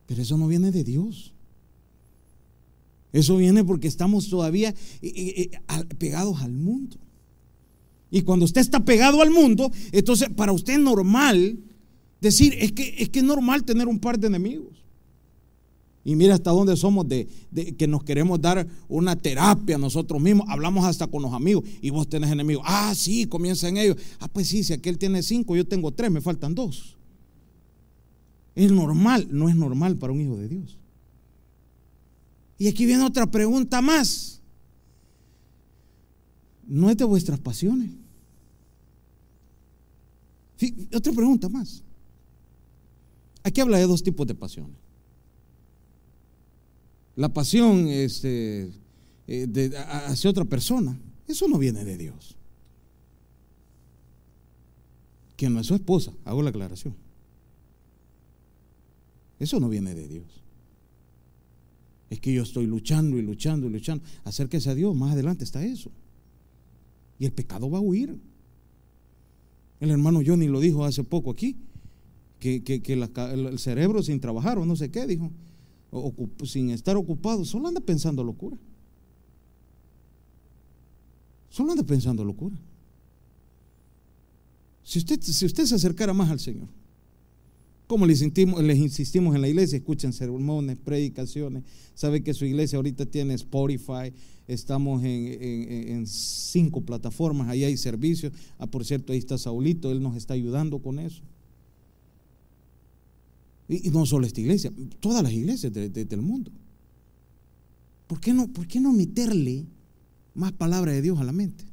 Pero 0.07 0.23
eso 0.23 0.37
no 0.37 0.47
viene 0.47 0.71
de 0.71 0.85
Dios. 0.85 1.33
Eso 3.13 3.37
viene 3.37 3.63
porque 3.63 3.89
estamos 3.89 4.29
todavía 4.29 4.71
eh, 4.71 4.75
eh, 5.03 5.51
eh, 5.53 5.85
pegados 5.99 6.41
al 6.43 6.53
mundo. 6.53 6.97
Y 8.11 8.23
cuando 8.23 8.45
usted 8.45 8.61
está 8.61 8.85
pegado 8.85 9.23
al 9.23 9.31
mundo, 9.31 9.71
entonces 9.91 10.29
para 10.31 10.53
usted 10.53 10.75
es 10.75 10.81
normal 10.81 11.59
decir, 12.21 12.55
es 12.59 12.73
que 12.73 12.95
es 12.99 13.09
que 13.09 13.21
es 13.21 13.25
normal 13.25 13.65
tener 13.65 13.89
un 13.89 13.99
par 13.99 14.19
de 14.19 14.27
enemigos. 14.27 14.83
Y 16.05 16.17
mira 16.17 16.35
hasta 16.35 16.51
dónde 16.51 16.77
somos 16.77 17.09
de, 17.09 17.29
de, 17.51 17.77
que 17.77 17.87
nos 17.87 18.03
queremos 18.03 18.41
dar 18.41 18.67
una 18.89 19.15
terapia 19.15 19.79
nosotros 19.79 20.21
mismos. 20.21 20.47
Hablamos 20.49 20.85
hasta 20.85 21.07
con 21.07 21.23
los 21.23 21.33
amigos 21.33 21.65
y 21.81 21.91
vos 21.91 22.09
tenés 22.09 22.31
enemigos. 22.31 22.65
Ah, 22.67 22.93
sí, 22.95 23.27
comienzan 23.27 23.77
ellos. 23.77 23.97
Ah, 24.19 24.29
pues 24.29 24.49
sí, 24.49 24.65
si 24.65 24.73
aquel 24.73 24.99
tiene 24.99 25.23
cinco, 25.23 25.55
yo 25.55 25.67
tengo 25.67 25.93
tres, 25.93 26.11
me 26.11 26.21
faltan 26.21 26.55
dos. 26.55 26.97
Es 28.55 28.71
normal, 28.71 29.29
no 29.31 29.49
es 29.49 29.57
normal 29.57 29.97
para 29.97 30.13
un 30.13 30.21
hijo 30.21 30.37
de 30.37 30.49
Dios. 30.49 30.79
Y 32.59 32.69
aquí 32.69 32.87
viene 32.87 33.05
otra 33.05 33.31
pregunta 33.31 33.81
más. 33.81 34.41
No 36.67 36.91
es 36.91 36.97
de 36.97 37.05
vuestras 37.05 37.41
pasiones. 37.41 37.91
otra 40.95 41.13
pregunta 41.13 41.49
más. 41.49 41.83
Aquí 43.43 43.61
habla 43.61 43.79
de 43.79 43.87
dos 43.87 44.03
tipos 44.03 44.27
de 44.27 44.35
pasiones. 44.35 44.77
La 47.17 47.33
pasión 47.33 47.89
este, 47.89 48.73
eh, 49.27 49.71
hacia 50.07 50.31
otra 50.31 50.45
persona, 50.45 50.99
eso 51.27 51.49
no 51.49 51.59
viene 51.59 51.85
de 51.85 51.99
Dios. 51.99 52.37
Que 55.37 55.51
no 55.51 55.61
es 55.61 55.67
su 55.67 55.75
esposa, 55.75 56.13
hago 56.25 56.43
la 56.43 56.51
aclaración. 56.51 56.95
Eso 59.43 59.59
no 59.59 59.69
viene 59.69 59.93
de 59.93 60.07
Dios. 60.07 60.45
Es 62.11 62.21
que 62.21 62.33
yo 62.33 62.45
estoy 62.45 62.65
luchando 62.67 63.19
y 63.19 63.23
luchando 63.23 63.67
y 63.67 63.71
luchando. 63.71 64.05
Acérquese 64.23 64.71
a 64.71 64.75
Dios, 64.77 64.95
más 64.95 65.15
adelante 65.15 65.43
está 65.43 65.65
eso. 65.65 65.91
Y 67.19 67.25
el 67.25 67.33
pecado 67.33 67.69
va 67.69 67.79
a 67.79 67.81
huir. 67.81 68.21
El 69.81 69.91
hermano 69.91 70.21
Johnny 70.25 70.47
lo 70.47 70.61
dijo 70.61 70.85
hace 70.85 71.03
poco 71.03 71.33
aquí, 71.33 71.57
que, 72.39 72.63
el 72.87 73.59
cerebro 73.59 74.01
sin 74.05 74.21
trabajar 74.21 74.59
o 74.59 74.65
no 74.65 74.77
sé 74.77 74.93
qué, 74.93 75.09
dijo, 75.09 75.33
sin 76.45 76.71
estar 76.71 76.97
ocupado, 76.97 77.45
solo 77.45 77.67
anda 77.67 77.81
pensando 77.81 78.23
locura. 78.23 78.57
Solo 81.51 81.73
anda 81.73 81.83
pensando 81.83 82.25
locura. 82.25 82.57
Si 84.85 85.01
usted, 85.01 85.21
si 85.21 85.47
usted 85.47 85.65
se 85.65 85.75
acercara 85.75 86.13
más 86.13 86.31
al 86.31 86.39
Señor, 86.39 86.69
como 87.93 88.07
les 88.07 88.23
insistimos, 88.23 89.35
en 89.35 89.43
la 89.43 89.49
iglesia, 89.49 89.77
escuchen 89.77 90.15
sermones, 90.15 90.79
predicaciones. 90.79 91.63
Sabe 91.95 92.23
que 92.23 92.33
su 92.33 92.47
iglesia 92.47 92.79
ahorita 92.79 93.05
tiene 93.05 93.35
Spotify, 93.35 94.15
estamos 94.49 95.05
en, 95.05 96.07
cinco 96.07 96.81
plataformas, 96.81 97.51
ahí 97.51 97.65
hay 97.65 97.77
servicios. 97.77 98.33
Ah, 98.59 98.67
por 98.67 98.87
cierto, 98.87 99.13
ahí 99.13 99.19
está 99.19 99.37
Saulito, 99.37 99.93
él 99.93 100.03
nos 100.03 100.17
está 100.17 100.33
ayudando 100.33 100.79
con 100.79 101.01
eso. 101.01 101.21
Y, 103.69 103.91
no 103.91 104.07
solo 104.07 104.27
esta 104.27 104.41
iglesia, 104.41 104.73
todas 104.99 105.23
las 105.23 105.35
iglesias 105.35 105.71
del 105.71 106.23
mundo. 106.23 106.51
¿Por 108.07 108.21
qué, 108.21 108.33
no, 108.33 108.49
¿Por 108.49 108.67
qué 108.67 108.81
no 108.81 108.95
meterle 108.95 109.67
más 110.33 110.53
palabra 110.53 110.93
de 110.93 111.03
Dios 111.03 111.21
a 111.21 111.25
la 111.25 111.33
mente? 111.33 111.67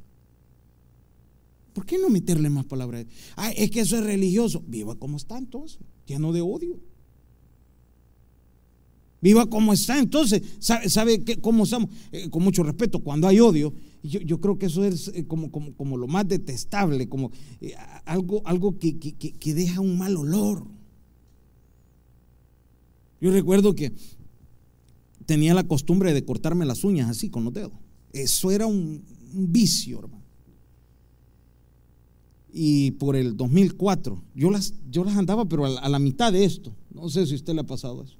¿Por 1.80 1.86
qué 1.86 1.96
no 1.96 2.10
meterle 2.10 2.50
más 2.50 2.66
palabra 2.66 2.98
de 2.98 3.04
Dios? 3.04 3.16
Ah, 3.36 3.50
es 3.52 3.70
que 3.70 3.80
eso 3.80 3.96
es 3.96 4.04
religioso. 4.04 4.62
Viva 4.66 4.96
como 4.96 5.16
está 5.16 5.38
entonces 5.38 5.80
lleno 6.04 6.30
de 6.30 6.42
odio. 6.42 6.78
Viva 9.22 9.46
como 9.48 9.72
está. 9.72 9.98
Entonces, 9.98 10.42
¿sabe, 10.58 11.24
cómo 11.40 11.64
estamos? 11.64 11.88
Eh, 12.12 12.28
con 12.28 12.44
mucho 12.44 12.62
respeto, 12.64 12.98
cuando 12.98 13.28
hay 13.28 13.40
odio, 13.40 13.72
yo, 14.02 14.42
creo 14.42 14.58
que 14.58 14.66
eso 14.66 14.84
es 14.84 15.08
eh, 15.14 15.24
como, 15.26 15.50
como, 15.50 15.96
lo 15.96 16.06
más 16.06 16.28
detestable, 16.28 17.08
como 17.08 17.30
eh, 17.62 17.72
algo, 18.04 18.42
algo 18.44 18.78
que, 18.78 18.98
que, 18.98 19.54
deja 19.54 19.80
un 19.80 19.96
mal 19.96 20.18
olor. 20.18 20.66
Yo 23.22 23.32
recuerdo 23.32 23.74
que 23.74 23.90
tenía 25.24 25.54
la 25.54 25.64
costumbre 25.64 26.12
de 26.12 26.26
cortarme 26.26 26.66
las 26.66 26.84
uñas 26.84 27.08
así, 27.08 27.30
con 27.30 27.42
los 27.44 27.54
dedos. 27.54 27.72
Eso 28.12 28.50
era 28.50 28.66
un 28.66 29.02
vicio, 29.32 30.00
hermano 30.00 30.19
y 32.52 32.92
por 32.92 33.16
el 33.16 33.36
2004. 33.36 34.22
Yo 34.34 34.50
las, 34.50 34.74
yo 34.90 35.04
las 35.04 35.16
andaba, 35.16 35.46
pero 35.46 35.66
a 35.66 35.88
la, 35.88 35.98
mitad 35.98 36.32
de 36.32 36.44
esto. 36.44 36.74
No 36.92 37.08
sé 37.08 37.26
si 37.26 37.34
usted 37.34 37.54
le 37.54 37.60
ha 37.60 37.66
pasado 37.66 38.02
eso. 38.02 38.16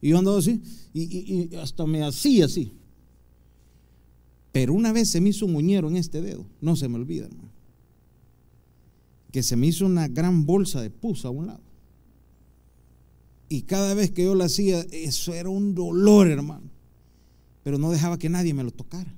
Y 0.00 0.10
yo 0.10 0.18
andaba 0.18 0.38
así 0.38 0.60
y, 0.92 1.54
hasta 1.56 1.86
me 1.86 2.02
hacía 2.02 2.46
así. 2.46 2.72
Pero 4.52 4.74
una 4.74 4.92
vez 4.92 5.10
se 5.10 5.20
me 5.20 5.30
hizo 5.30 5.46
un 5.46 5.56
uñero 5.56 5.88
en 5.88 5.96
este 5.96 6.22
dedo. 6.22 6.46
No 6.60 6.76
se 6.76 6.88
me 6.88 6.96
olvida, 6.96 7.26
hermano. 7.26 7.50
Que 9.32 9.42
se 9.42 9.56
me 9.56 9.66
hizo 9.66 9.86
una 9.86 10.06
gran 10.08 10.46
bolsa 10.46 10.80
de 10.80 10.90
pus 10.90 11.24
a 11.24 11.30
un 11.30 11.46
lado. 11.48 11.62
Y 13.48 13.62
cada 13.62 13.94
vez 13.94 14.10
que 14.10 14.24
yo 14.24 14.34
lo 14.34 14.44
hacía, 14.44 14.80
eso 14.92 15.34
era 15.34 15.48
un 15.48 15.74
dolor, 15.74 16.28
hermano. 16.28 16.70
Pero 17.62 17.78
no 17.78 17.90
dejaba 17.90 18.18
que 18.18 18.28
nadie 18.28 18.54
me 18.54 18.62
lo 18.62 18.70
tocara. 18.70 19.14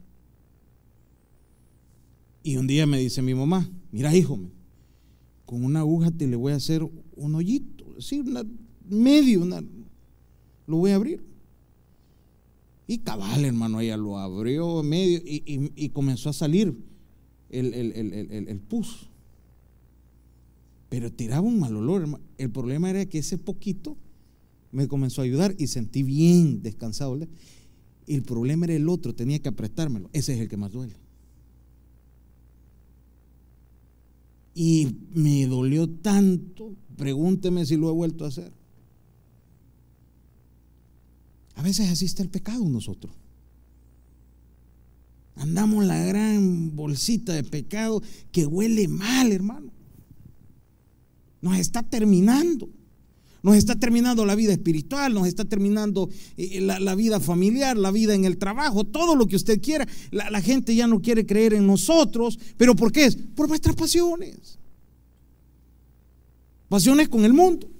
Y 2.47 2.59
un 2.59 2.69
día 2.69 2.87
me 2.87 3.01
dice 3.01 3.23
mi 3.23 3.35
mamá, 3.35 3.69
mira 3.91 4.15
hijo, 4.15 4.39
con 5.47 5.65
una 5.65 5.81
aguja 5.81 6.13
te 6.13 6.29
le 6.29 6.37
voy 6.37 6.53
a 6.53 6.55
hacer 6.55 6.89
un 7.17 7.35
hoyito. 7.35 8.01
sí, 8.01 8.23
medio, 8.89 9.45
lo 10.69 10.77
voy 10.77 10.93
a 10.93 10.95
abrir. 10.95 11.25
Y 12.87 12.99
cabal, 12.99 13.45
hermano, 13.45 13.81
ella 13.81 13.97
lo 13.97 14.17
abrió 14.17 14.85
medio 14.85 15.21
y, 15.25 15.89
comenzó 15.89 16.29
a 16.29 16.33
salir 16.33 16.73
el, 17.51 17.75
el, 17.75 18.61
pus. 18.61 19.09
Pero 20.89 21.11
tiraba 21.13 21.49
un 21.49 21.59
mal 21.59 21.75
olor. 21.75 22.21
El 22.39 22.51
problema 22.53 22.91
era 22.91 23.07
que 23.07 23.19
ese 23.19 23.39
poquito 23.39 23.97
me 24.71 24.87
comenzó 24.87 25.21
a 25.21 25.25
ayudar 25.25 25.53
y 25.59 25.67
sentí 25.67 26.05
bien 26.05 26.63
descansado. 26.63 27.19
Y 28.07 28.15
el 28.15 28.23
problema 28.23 28.67
era 28.67 28.77
el 28.77 28.89
otro, 28.89 29.17
tenía 29.17 29.41
que 29.41 29.49
apretármelo. 29.49 30.11
Ese 30.13 30.35
es 30.35 30.39
el 30.39 30.49
que 30.49 30.57
más 30.57 30.71
duele. 30.71 30.95
Y 34.59 34.97
me 35.13 35.47
dolió 35.47 35.87
tanto, 35.87 36.75
pregúnteme 36.97 37.67
si 37.67 37.77
lo 37.77 37.91
he 37.91 37.93
vuelto 37.93 38.25
a 38.25 38.29
hacer. 38.29 38.55
A 41.57 41.63
veces 41.63 41.91
así 41.91 42.07
está 42.07 42.23
el 42.23 42.31
pecado 42.31 42.67
nosotros. 42.67 43.15
Andamos 45.35 45.85
la 45.85 45.99
gran 45.99 46.75
bolsita 46.75 47.35
de 47.35 47.45
pecado 47.45 48.03
que 48.33 48.47
huele 48.47 48.89
mal, 48.89 49.31
hermano. 49.31 49.71
Nos 51.43 51.59
está 51.59 51.83
terminando. 51.83 52.71
Nos 53.47 53.55
está 53.55 53.77
terminando 53.77 54.27
la 54.27 54.35
vida 54.35 54.53
espiritual, 54.53 55.15
nos 55.15 55.29
está 55.29 55.45
terminando 55.45 56.11
eh, 56.37 56.61
la, 56.61 56.95
vida 56.97 57.21
familiar, 57.21 57.77
la 57.77 57.93
vida 57.93 58.13
en 58.13 58.25
el 58.25 58.39
trabajo, 58.39 58.83
todo 58.83 59.15
lo 59.15 59.29
que 59.29 59.37
usted 59.37 59.61
quiera. 59.61 59.87
La, 60.11 60.29
la 60.31 60.43
gente 60.43 60.75
ya 60.75 60.89
no 60.89 61.01
quiere 61.01 61.25
creer 61.25 61.55
en 61.55 61.65
nosotros. 61.65 62.41
¿Pero 62.57 62.75
por 62.75 62.91
qué 62.91 63.05
es? 63.05 63.15
Por 63.15 63.49
nuestras 63.49 63.77
pasiones. 63.77 64.59
Pasiones 66.69 67.09
con 67.09 67.25
el 67.25 67.35
mundo. 67.35 67.71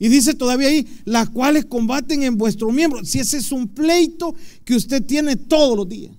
Y 0.00 0.08
dice 0.08 0.34
todavía 0.34 0.66
ahí, 0.66 0.84
las 1.04 1.30
cuales 1.30 1.66
combaten 1.66 2.24
en 2.24 2.36
vuestro 2.36 2.72
miembro. 2.72 3.04
Si 3.04 3.20
ese 3.20 3.36
es 3.36 3.52
un 3.52 3.68
pleito 3.68 4.34
que 4.64 4.74
usted 4.74 5.04
tiene 5.04 5.36
todos 5.36 5.76
los 5.76 5.88
días. 5.88 6.10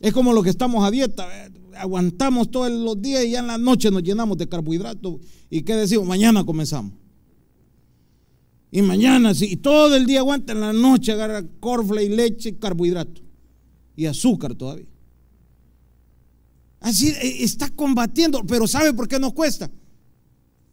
Es 0.00 0.14
como 0.14 0.32
lo 0.32 0.42
que 0.42 0.48
estamos 0.48 0.82
a 0.86 0.90
dieta 0.90 1.28
aguantamos 1.76 2.50
todos 2.50 2.70
los 2.70 3.00
días 3.00 3.24
y 3.24 3.30
ya 3.30 3.40
en 3.40 3.46
la 3.46 3.58
noche 3.58 3.90
nos 3.90 4.02
llenamos 4.02 4.38
de 4.38 4.48
carbohidratos. 4.48 5.20
¿Y 5.50 5.62
qué 5.62 5.76
decimos? 5.76 6.06
Mañana 6.06 6.44
comenzamos. 6.44 6.92
Y 8.70 8.80
mañana, 8.80 9.34
sí, 9.34 9.48
y 9.50 9.56
todo 9.56 9.94
el 9.94 10.06
día 10.06 10.20
aguanta, 10.20 10.52
en 10.52 10.60
la 10.60 10.72
noche 10.72 11.12
agarra 11.12 11.44
y 12.02 12.08
leche, 12.08 12.56
carbohidrato. 12.56 13.20
Y 13.94 14.06
azúcar 14.06 14.54
todavía. 14.54 14.86
Así 16.80 17.08
eh, 17.08 17.44
está 17.44 17.68
combatiendo, 17.68 18.44
pero 18.46 18.66
¿sabe 18.66 18.92
por 18.94 19.06
qué 19.06 19.18
nos 19.18 19.34
cuesta? 19.34 19.70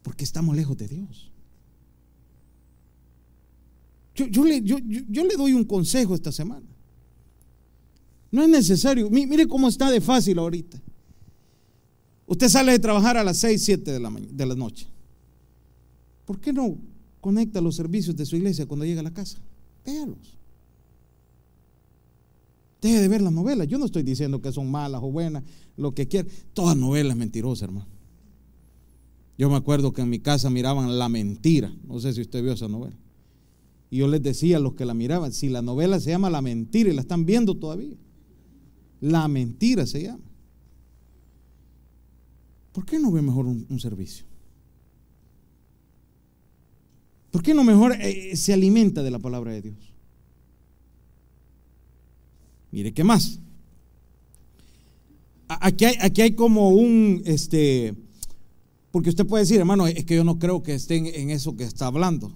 Porque 0.02 0.24
estamos 0.24 0.56
lejos 0.56 0.78
de 0.78 0.88
Dios. 0.88 1.32
Yo, 4.16 4.44
le, 4.44 4.62
yo, 4.62 4.80
le 4.80 5.36
doy 5.38 5.54
un 5.54 5.64
consejo 5.64 6.16
esta 6.16 6.32
semana. 6.32 6.66
No 8.32 8.44
es 8.44 8.50
necesario. 8.50 9.10
Mire 9.10 9.48
cómo 9.48 9.70
está 9.70 9.90
de 9.90 10.02
fácil 10.02 10.40
ahorita. 10.40 10.82
Usted 12.30 12.48
sale 12.48 12.74
de 12.74 12.80
trabajar 12.80 13.18
a 13.18 13.24
las 13.24 13.38
6, 13.38 13.66
7 13.66 13.92
de 13.92 14.00
la, 14.00 14.12
de 14.12 14.46
la 14.46 14.54
noche. 14.54 14.86
¿Por 16.26 16.40
qué 16.40 16.54
no 16.54 16.78
conecta 17.20 17.60
los 17.60 17.76
servicios 17.76 18.16
de 18.16 18.24
su 18.24 18.36
iglesia 18.36 18.68
cuando 18.68 18.86
llega 18.86 19.00
a 19.00 19.04
la 19.04 19.12
casa? 19.12 19.40
Véalos. 19.84 20.38
Deje 22.84 23.02
de 23.02 23.08
ver 23.08 23.24
las 23.24 23.34
novelas. 23.34 23.68
Yo 23.68 23.80
no 23.80 23.86
estoy 23.86 24.04
diciendo 24.04 24.44
que 24.44 24.52
son 24.52 24.70
malas 24.70 25.02
o 25.04 25.12
buenas, 25.12 25.44
lo 25.76 25.96
que 25.96 26.08
quiera. 26.08 26.30
Todas 26.54 26.78
novelas 26.78 27.18
mentirosas, 27.18 27.64
hermano. 27.64 27.88
Yo 29.36 29.50
me 29.50 29.56
acuerdo 29.56 29.92
que 29.92 30.04
en 30.04 30.12
mi 30.12 30.20
casa 30.20 30.52
miraban 30.52 31.00
La 31.00 31.10
Mentira. 31.10 31.74
No 31.88 32.00
sé 32.00 32.14
si 32.14 32.22
usted 32.22 32.44
vio 32.44 32.52
esa 32.52 32.68
novela. 32.68 32.96
Y 33.90 33.98
yo 33.98 34.08
les 34.08 34.22
decía 34.22 34.58
a 34.58 34.60
los 34.60 34.76
que 34.76 34.86
la 34.86 34.94
miraban, 34.94 35.34
si 35.34 35.50
la 35.50 35.64
novela 35.64 36.00
se 36.00 36.12
llama 36.12 36.30
La 36.30 36.44
Mentira 36.44 36.92
y 36.92 36.94
la 36.94 37.02
están 37.02 37.26
viendo 37.26 37.56
todavía. 37.56 37.98
La 39.02 39.28
Mentira 39.28 39.88
se 39.88 40.04
llama. 40.04 40.29
¿Por 42.72 42.86
qué 42.86 43.00
no 43.00 43.12
ve 43.12 43.22
mejor 43.22 43.46
un, 43.46 43.80
servicio? 43.80 44.26
¿Por 47.32 47.44
qué 47.44 47.54
no 47.54 47.64
mejor 47.64 47.94
eh, 48.00 48.36
se 48.36 48.54
alimenta 48.54 49.04
de 49.04 49.12
la 49.12 49.20
palabra 49.20 49.52
de 49.52 49.62
Dios? 49.62 49.94
Mire, 52.72 52.94
¿qué 52.94 53.04
más? 53.04 53.40
Aquí 55.48 55.86
hay, 55.86 55.96
aquí 56.02 56.22
hay 56.22 56.32
como 56.36 56.70
un, 56.70 57.24
este, 57.26 57.96
porque 58.92 59.10
usted 59.10 59.26
puede 59.26 59.44
decir, 59.44 59.60
hermano, 59.60 59.88
es 59.88 60.06
que 60.06 60.16
yo 60.16 60.24
no 60.24 60.40
creo 60.40 60.64
que 60.64 60.74
estén 60.74 61.08
en 61.08 61.30
eso 61.30 61.56
que 61.56 61.64
está 61.64 61.88
hablando. 61.88 62.32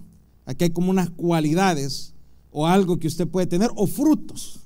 Aquí 0.46 0.64
hay 0.64 0.70
como 0.70 0.90
unas 0.90 1.10
cualidades 1.10 2.14
o 2.50 2.66
algo 2.66 2.98
que 2.98 3.08
usted 3.08 3.26
puede 3.26 3.46
tener 3.46 3.70
o 3.74 3.86
frutos 3.86 4.60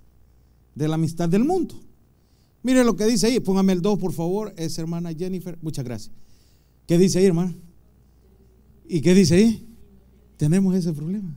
de 0.75 0.89
la 0.89 0.97
amistad 0.97 1.29
del 1.29 1.45
mundo. 1.45 1.81
Mire 2.69 2.85
lo 2.85 2.97
que 2.97 3.07
dice 3.07 3.29
ahí, 3.29 3.41
póngame 3.41 3.73
el 3.73 3.81
2 3.81 3.99
por 3.99 4.13
favor, 4.13 4.53
es 4.59 4.77
hermana 4.79 5.15
Jennifer, 5.15 5.57
muchas 5.63 5.87
gracias. 5.87 6.15
¿Qué 6.87 6.99
dice 6.99 7.19
ahí, 7.19 7.25
hermano? 7.25 7.55
¿Y 8.87 9.01
qué 9.01 9.15
dice 9.15 9.37
ahí? 9.37 9.67
Tenemos 10.37 10.75
ese 10.75 10.93
problema. 10.93 11.35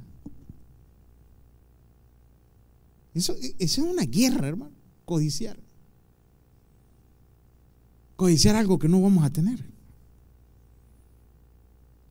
Eso, 3.13 3.33
eso 3.59 3.85
es 3.85 3.87
una 3.87 4.03
guerra, 4.03 4.49
hermano, 4.49 4.75
codiciar. 5.05 5.57
Codiciar 8.17 8.57
algo 8.57 8.77
que 8.77 8.89
no 8.89 9.01
vamos 9.01 9.23
a 9.23 9.29
tener. 9.29 9.63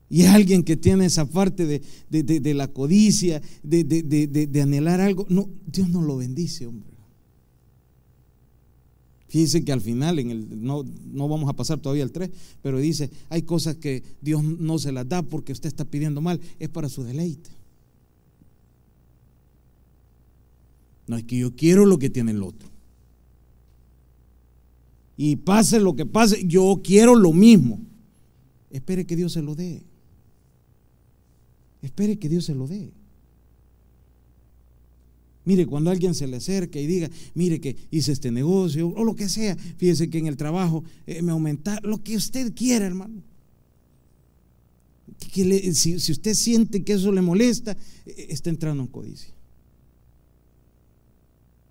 Y 0.08 0.24
alguien 0.24 0.62
que 0.62 0.78
tiene 0.78 1.04
esa 1.04 1.26
parte 1.26 1.66
de, 1.66 1.82
de 2.08 2.54
la 2.54 2.68
codicia, 2.68 3.42
de, 3.62 4.62
anhelar 4.62 5.02
algo. 5.02 5.26
No, 5.28 5.46
Dios 5.66 5.90
no 5.90 6.00
lo 6.00 6.16
bendice, 6.16 6.66
hombre. 6.66 6.89
Fíjense 9.30 9.64
que 9.64 9.70
al 9.70 9.80
final, 9.80 10.18
en 10.18 10.32
el, 10.32 10.64
no, 10.64 10.84
no 11.12 11.28
vamos 11.28 11.48
a 11.48 11.52
pasar 11.52 11.78
todavía 11.78 12.02
al 12.02 12.10
3, 12.10 12.30
pero 12.62 12.80
dice, 12.80 13.10
hay 13.28 13.42
cosas 13.42 13.76
que 13.76 14.02
Dios 14.20 14.42
no 14.42 14.76
se 14.80 14.90
las 14.90 15.08
da 15.08 15.22
porque 15.22 15.52
usted 15.52 15.68
está 15.68 15.84
pidiendo 15.84 16.20
mal, 16.20 16.40
es 16.58 16.68
para 16.68 16.88
su 16.88 17.04
deleite. 17.04 17.48
No 21.06 21.16
es 21.16 21.22
que 21.22 21.38
yo 21.38 21.54
quiero 21.54 21.86
lo 21.86 22.00
que 22.00 22.10
tiene 22.10 22.32
el 22.32 22.42
otro. 22.42 22.68
Y 25.16 25.36
pase 25.36 25.78
lo 25.78 25.94
que 25.94 26.06
pase, 26.06 26.44
yo 26.44 26.80
quiero 26.82 27.14
lo 27.14 27.32
mismo. 27.32 27.78
Espere 28.68 29.06
que 29.06 29.14
Dios 29.14 29.32
se 29.34 29.42
lo 29.42 29.54
dé. 29.54 29.84
Espere 31.82 32.18
que 32.18 32.28
Dios 32.28 32.46
se 32.46 32.56
lo 32.56 32.66
dé. 32.66 32.90
Mire, 35.44 35.66
cuando 35.66 35.90
alguien 35.90 36.14
se 36.14 36.26
le 36.26 36.36
acerca 36.36 36.78
y 36.78 36.86
diga, 36.86 37.10
mire 37.34 37.60
que 37.60 37.76
hice 37.90 38.12
este 38.12 38.30
negocio 38.30 38.88
o 38.88 39.04
lo 39.04 39.16
que 39.16 39.28
sea, 39.28 39.56
fíjese 39.56 40.10
que 40.10 40.18
en 40.18 40.26
el 40.26 40.36
trabajo 40.36 40.84
eh, 41.06 41.22
me 41.22 41.32
aumenta, 41.32 41.80
lo 41.82 42.02
que 42.02 42.16
usted 42.16 42.52
quiera, 42.54 42.86
hermano. 42.86 43.22
Que 45.32 45.74
si, 45.74 45.94
usted 45.94 46.34
siente 46.34 46.82
que 46.82 46.94
eso 46.94 47.10
le 47.12 47.22
molesta, 47.22 47.76
eh, 48.04 48.26
está 48.28 48.50
entrando 48.50 48.82
en 48.82 48.88
codicia. 48.88 49.32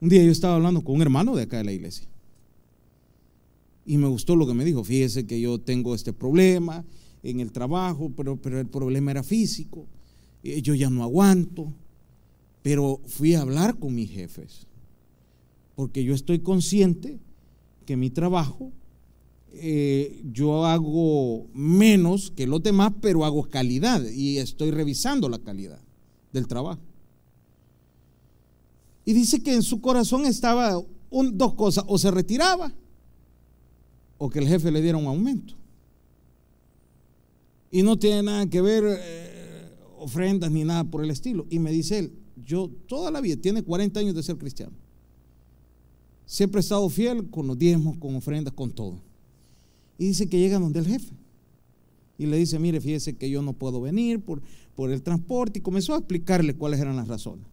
Un 0.01 0.09
día 0.09 0.23
yo 0.23 0.31
estaba 0.31 0.55
hablando 0.55 0.83
con 0.83 0.95
un 0.95 1.01
hermano 1.01 1.35
de 1.35 1.43
acá 1.43 1.57
de 1.57 1.65
la 1.65 1.73
iglesia. 1.73 2.07
Y 3.85 3.97
me 3.97 4.07
gustó 4.07 4.35
lo 4.35 4.47
que 4.47 4.53
me 4.53 4.65
dijo. 4.65 4.83
Fíjese 4.83 5.25
que 5.25 5.39
yo 5.39 5.59
tengo 5.59 5.93
este 5.93 6.13
problema 6.13 6.85
en 7.21 7.39
el 7.39 7.51
trabajo, 7.51 8.11
pero, 8.15 8.37
pero 8.37 8.59
el 8.59 8.67
problema 8.67 9.11
era 9.11 9.23
físico. 9.23 9.85
Eh, 10.43 10.61
yo 10.61 10.73
ya 10.73 10.89
no 10.89 11.03
aguanto. 11.03 11.71
Pero 12.61 13.01
fui 13.05 13.35
a 13.35 13.41
hablar 13.41 13.77
con 13.77 13.95
mis 13.95 14.11
jefes, 14.11 14.67
porque 15.75 16.03
yo 16.03 16.13
estoy 16.13 16.39
consciente 16.39 17.19
que 17.85 17.95
mi 17.95 18.09
trabajo, 18.09 18.71
eh, 19.53 20.21
yo 20.31 20.65
hago 20.65 21.47
menos 21.53 22.31
que 22.31 22.47
los 22.47 22.61
demás, 22.61 22.93
pero 23.01 23.25
hago 23.25 23.49
calidad 23.49 24.03
y 24.05 24.37
estoy 24.37 24.71
revisando 24.71 25.29
la 25.29 25.39
calidad 25.39 25.79
del 26.33 26.47
trabajo. 26.47 26.81
Y 29.05 29.13
dice 29.13 29.41
que 29.41 29.53
en 29.53 29.63
su 29.63 29.81
corazón 29.81 30.25
estaba 30.25 30.79
dos 31.11 31.53
cosas, 31.55 31.83
o 31.87 31.97
se 31.97 32.11
retiraba 32.11 32.71
o 34.19 34.29
que 34.29 34.39
el 34.39 34.47
jefe 34.47 34.69
le 34.69 34.81
diera 34.81 34.97
un 34.97 35.07
aumento. 35.07 35.55
Y 37.71 37.81
no 37.83 37.97
tiene 37.97 38.23
nada 38.23 38.47
que 38.47 38.61
ver 38.61 38.83
eh, 38.85 39.71
ofrendas 39.97 40.51
ni 40.51 40.63
nada 40.63 40.83
por 40.83 41.03
el 41.03 41.09
estilo. 41.09 41.47
Y 41.49 41.59
me 41.59 41.71
dice 41.71 41.99
él, 41.99 42.18
yo 42.45 42.69
toda 42.87 43.11
la 43.11 43.21
vida, 43.21 43.35
tiene 43.37 43.63
40 43.63 43.99
años 43.99 44.15
de 44.15 44.23
ser 44.23 44.37
cristiano. 44.37 44.73
Siempre 46.25 46.59
he 46.59 46.61
estado 46.61 46.87
fiel 46.89 47.29
con 47.29 47.47
los 47.47 47.57
diezmos, 47.57 47.97
con 47.97 48.15
ofrendas, 48.15 48.53
con 48.53 48.71
todo. 48.71 49.01
Y 49.97 50.07
dice 50.07 50.29
que 50.29 50.37
llega 50.39 50.59
donde 50.59 50.79
el 50.79 50.85
jefe. 50.85 51.13
Y 52.17 52.25
le 52.25 52.37
dice, 52.37 52.59
mire, 52.59 52.79
fíjese 52.79 53.15
que 53.15 53.29
yo 53.29 53.41
no 53.41 53.53
puedo 53.53 53.81
venir 53.81 54.19
por, 54.19 54.41
por 54.75 54.91
el 54.91 55.01
transporte. 55.01 55.59
Y 55.59 55.61
comenzó 55.61 55.95
a 55.95 55.97
explicarle 55.97 56.55
cuáles 56.55 56.79
eran 56.79 56.97
las 56.97 57.07
razones. 57.07 57.45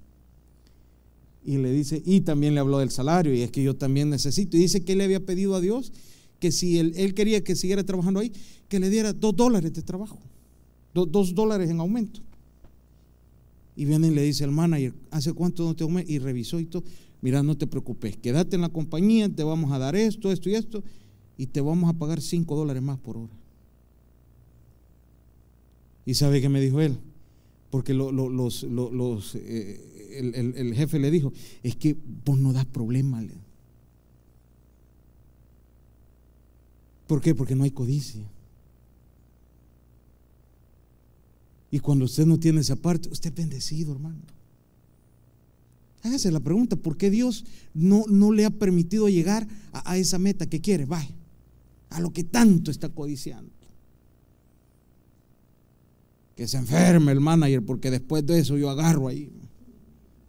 Y 1.44 1.58
le 1.58 1.72
dice, 1.72 2.02
y 2.04 2.20
también 2.22 2.54
le 2.54 2.60
habló 2.60 2.78
del 2.80 2.90
salario, 2.90 3.32
y 3.32 3.42
es 3.42 3.50
que 3.50 3.62
yo 3.62 3.76
también 3.76 4.10
necesito. 4.10 4.56
Y 4.56 4.60
dice 4.60 4.84
que 4.84 4.96
le 4.96 5.04
había 5.04 5.24
pedido 5.24 5.54
a 5.54 5.60
Dios 5.60 5.92
que 6.40 6.52
si 6.52 6.78
él, 6.78 6.92
él 6.96 7.14
quería 7.14 7.42
que 7.42 7.56
siguiera 7.56 7.84
trabajando 7.84 8.20
ahí, 8.20 8.32
que 8.68 8.78
le 8.78 8.90
diera 8.90 9.12
dos 9.12 9.34
dólares 9.34 9.72
de 9.72 9.82
trabajo. 9.82 10.18
dos 10.92 11.34
dólares 11.34 11.70
en 11.70 11.80
aumento. 11.80 12.20
Y 13.76 13.84
viene 13.84 14.08
y 14.08 14.10
le 14.10 14.22
dice 14.22 14.44
al 14.44 14.52
manager, 14.52 14.94
¿hace 15.10 15.32
cuánto 15.34 15.64
no 15.64 15.76
te 15.76 15.84
aumento? 15.84 16.10
Y 16.10 16.18
revisó 16.18 16.58
y 16.58 16.64
todo. 16.64 16.82
Mira, 17.20 17.42
no 17.42 17.56
te 17.56 17.66
preocupes, 17.66 18.16
quédate 18.16 18.56
en 18.56 18.62
la 18.62 18.68
compañía, 18.68 19.28
te 19.28 19.42
vamos 19.42 19.72
a 19.72 19.78
dar 19.78 19.96
esto, 19.96 20.32
esto 20.32 20.48
y 20.48 20.54
esto, 20.54 20.82
y 21.36 21.46
te 21.46 21.60
vamos 21.60 21.90
a 21.90 21.98
pagar 21.98 22.20
cinco 22.20 22.56
dólares 22.56 22.82
más 22.82 22.98
por 22.98 23.16
hora. 23.16 23.32
¿Y 26.04 26.14
sabe 26.14 26.40
qué 26.40 26.48
me 26.48 26.60
dijo 26.60 26.80
él? 26.80 26.98
Porque 27.70 27.92
los, 27.92 29.34
eh, 29.34 30.52
el, 30.56 30.74
jefe 30.74 30.98
le 30.98 31.10
dijo, 31.10 31.32
es 31.62 31.76
que 31.76 31.96
vos 32.24 32.38
no 32.38 32.52
das 32.52 32.64
problema. 32.64 33.24
¿Por 37.06 37.20
qué? 37.20 37.34
Porque 37.34 37.54
no 37.54 37.64
hay 37.64 37.72
codicia. 37.72 38.22
Y 41.76 41.78
cuando 41.78 42.06
usted 42.06 42.24
no 42.24 42.40
tiene 42.40 42.62
esa 42.62 42.74
parte, 42.74 43.10
usted 43.10 43.28
es 43.28 43.36
bendecido, 43.36 43.92
hermano. 43.92 44.22
Hágase 46.02 46.30
la 46.30 46.40
pregunta, 46.40 46.74
¿por 46.74 46.96
qué 46.96 47.10
Dios 47.10 47.44
no, 47.74 48.04
no 48.08 48.32
le 48.32 48.46
ha 48.46 48.50
permitido 48.50 49.10
llegar 49.10 49.46
a, 49.74 49.98
esa 49.98 50.18
meta 50.18 50.46
que 50.46 50.62
quiere? 50.62 50.86
Vaya, 50.86 51.14
a 51.90 52.00
lo 52.00 52.14
que 52.14 52.24
tanto 52.24 52.70
está 52.70 52.88
codiciando. 52.88 53.52
Que 56.34 56.48
se 56.48 56.56
enferme 56.56 57.12
el 57.12 57.20
manager 57.20 57.62
porque 57.62 57.90
después 57.90 58.24
de 58.24 58.38
eso 58.38 58.56
yo 58.56 58.70
agarro 58.70 59.08
ahí. 59.08 59.30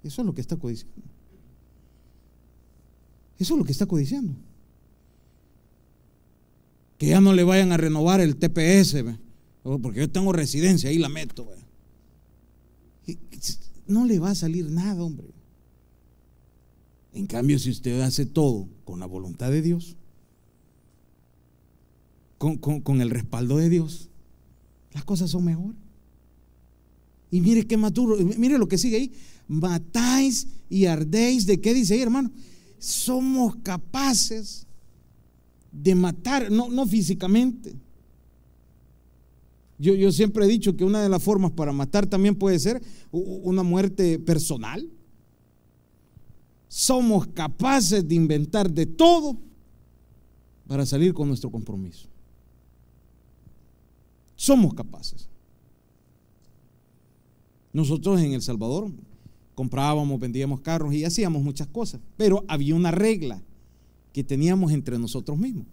Eso 0.04 0.24
es 0.24 0.26
lo 0.26 0.34
que 0.34 0.42
está 0.42 0.58
codiciando. 0.58 1.02
Eso 3.40 3.54
es 3.54 3.58
lo 3.58 3.64
que 3.64 3.72
está 3.72 3.86
codiciando. 3.86 4.36
Que 6.98 7.08
ya 7.08 7.22
no 7.22 7.32
le 7.32 7.46
vayan 7.46 7.72
a 7.72 7.78
renovar 7.78 8.20
el 8.20 8.36
TPS. 8.36 8.96
Oh, 9.06 9.27
porque 9.82 10.00
yo 10.00 10.10
tengo 10.10 10.32
residencia, 10.32 10.90
ahí 10.90 10.98
la 10.98 11.10
meto. 11.10 11.48
No 13.88 14.06
le 14.06 14.20
va 14.20 14.32
a 14.32 14.36
salir 14.36 14.70
nada, 14.70 15.04
hombre. 15.04 15.28
En 17.14 17.28
cambio, 17.28 17.60
si 17.60 17.72
usted 17.72 18.00
hace 18.02 18.26
todo 18.26 18.68
con 18.86 19.00
la 19.00 19.06
voluntad 19.06 19.52
de 19.52 19.62
Dios, 19.62 19.98
con, 22.38 23.02
el 23.02 23.10
respaldo 23.10 23.58
de 23.58 23.70
Dios, 23.70 24.10
las 24.94 25.04
cosas 25.04 25.32
son 25.32 25.46
mejores. 25.46 25.78
Y 27.32 27.42
mire 27.42 27.66
qué 27.66 27.76
maturo, 27.76 28.16
mire 28.38 28.58
lo 28.58 28.68
que 28.68 28.78
sigue 28.78 28.98
ahí. 28.98 29.12
Matáis 29.48 30.48
y 30.70 30.86
ardéis. 30.86 31.46
¿De 31.46 31.60
qué 31.60 31.74
dice 31.74 31.96
ahí, 31.96 32.02
hermano? 32.02 32.32
Somos 32.78 33.56
capaces 33.58 34.68
de 35.72 35.96
matar, 35.96 36.52
no, 36.52 36.70
no 36.70 36.86
físicamente, 36.86 37.76
yo, 39.80 40.12
siempre 40.12 40.46
he 40.46 40.48
dicho 40.48 40.76
que 40.76 40.84
una 40.84 41.04
de 41.04 41.10
las 41.10 41.22
formas 41.22 41.52
para 41.52 41.72
matar 41.72 42.08
también 42.08 42.36
puede 42.36 42.58
ser 42.58 42.82
una 43.12 43.62
muerte 43.62 44.18
personal. 44.18 44.90
Somos 46.68 47.28
capaces 47.28 48.08
de 48.08 48.16
inventar 48.16 48.72
de 48.72 48.88
todo 48.88 49.38
para 50.68 50.86
salir 50.86 51.14
con 51.14 51.28
nuestro 51.28 51.52
compromiso. 51.52 52.08
Somos 54.36 54.74
capaces. 54.74 55.30
Nosotros 57.72 58.20
en 58.22 58.34
El 58.34 58.42
Salvador 58.42 58.92
comprábamos, 59.54 60.20
vendíamos 60.20 60.62
carros 60.62 60.94
y 60.94 61.06
hacíamos 61.06 61.44
muchas 61.44 61.68
cosas, 61.68 62.02
pero 62.16 62.44
había 62.48 62.76
una 62.76 62.92
regla 62.92 63.44
que 64.12 64.24
teníamos 64.24 64.72
entre 64.72 64.98
nosotros 64.98 65.38
mismos 65.38 65.68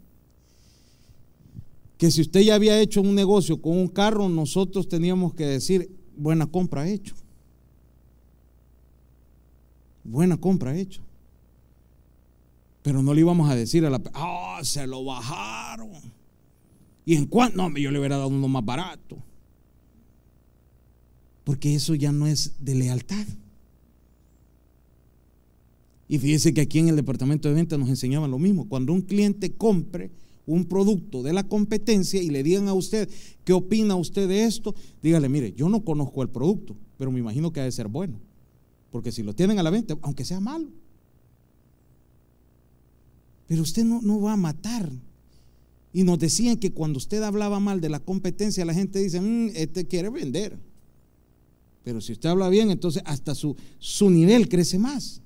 que 1.97 2.11
si 2.11 2.21
usted 2.21 2.41
ya 2.41 2.55
había 2.55 2.79
hecho 2.79 3.01
un 3.01 3.15
negocio 3.15 3.61
con 3.61 3.77
un 3.77 3.87
carro, 3.87 4.27
nosotros 4.27 4.87
teníamos 4.87 5.33
que 5.33 5.45
decir, 5.45 5.89
buena 6.17 6.45
compra 6.45 6.87
hecho. 6.87 7.15
Buena 10.03 10.37
compra 10.37 10.75
hecho. 10.77 11.01
Pero 12.83 13.01
no 13.01 13.13
le 13.13 13.21
íbamos 13.21 13.49
a 13.49 13.55
decir 13.55 13.85
a 13.85 13.89
la... 13.89 14.01
Ah, 14.13 14.59
se 14.61 14.85
lo 14.85 15.03
bajaron. 15.03 15.89
¿Y 17.05 17.15
en 17.15 17.25
cuánto? 17.25 17.57
No, 17.57 17.77
yo 17.77 17.91
le 17.91 17.99
hubiera 17.99 18.17
dado 18.17 18.27
uno 18.27 18.47
más 18.47 18.63
barato. 18.63 19.17
Porque 21.43 21.75
eso 21.75 21.95
ya 21.95 22.11
no 22.11 22.27
es 22.27 22.53
de 22.59 22.75
lealtad. 22.75 23.25
Y 26.07 26.19
fíjese 26.19 26.53
que 26.53 26.61
aquí 26.61 26.79
en 26.79 26.89
el 26.89 26.95
departamento 26.95 27.47
de 27.47 27.55
venta 27.55 27.77
nos 27.77 27.89
enseñaban 27.89 28.29
lo 28.29 28.37
mismo. 28.37 28.67
Cuando 28.67 28.93
un 28.93 29.01
cliente 29.01 29.53
compre, 29.53 30.11
un 30.45 30.65
producto 30.65 31.23
de 31.23 31.33
la 31.33 31.43
competencia 31.43 32.21
y 32.21 32.29
le 32.29 32.43
digan 32.43 32.67
a 32.67 32.73
usted, 32.73 33.09
¿qué 33.43 33.53
opina 33.53 33.95
usted 33.95 34.27
de 34.27 34.45
esto? 34.45 34.75
Dígale, 35.01 35.29
mire, 35.29 35.53
yo 35.53 35.69
no 35.69 35.83
conozco 35.83 36.21
el 36.21 36.29
producto, 36.29 36.75
pero 36.97 37.11
me 37.11 37.19
imagino 37.19 37.51
que 37.51 37.59
ha 37.59 37.63
de 37.63 37.71
ser 37.71 37.87
bueno. 37.87 38.19
Porque 38.91 39.11
si 39.11 39.23
lo 39.23 39.33
tienen 39.33 39.59
a 39.59 39.63
la 39.63 39.69
venta, 39.69 39.97
aunque 40.01 40.23
sea 40.23 40.39
malo. 40.39 40.67
Pero 43.47 43.61
usted 43.61 43.83
no, 43.83 44.01
no 44.01 44.21
va 44.21 44.33
a 44.33 44.37
matar. 44.37 44.91
Y 45.93 46.03
nos 46.03 46.19
decían 46.19 46.57
que 46.57 46.71
cuando 46.71 46.97
usted 46.97 47.23
hablaba 47.23 47.59
mal 47.59 47.81
de 47.81 47.89
la 47.89 47.99
competencia, 47.99 48.65
la 48.65 48.73
gente 48.73 48.99
dice, 48.99 49.21
mm, 49.21 49.51
este 49.55 49.85
quiere 49.85 50.09
vender. 50.09 50.57
Pero 51.83 52.01
si 52.01 52.13
usted 52.13 52.29
habla 52.29 52.49
bien, 52.49 52.71
entonces 52.71 53.01
hasta 53.05 53.35
su, 53.35 53.55
su 53.79 54.09
nivel 54.09 54.49
crece 54.49 54.79
más. 54.79 55.21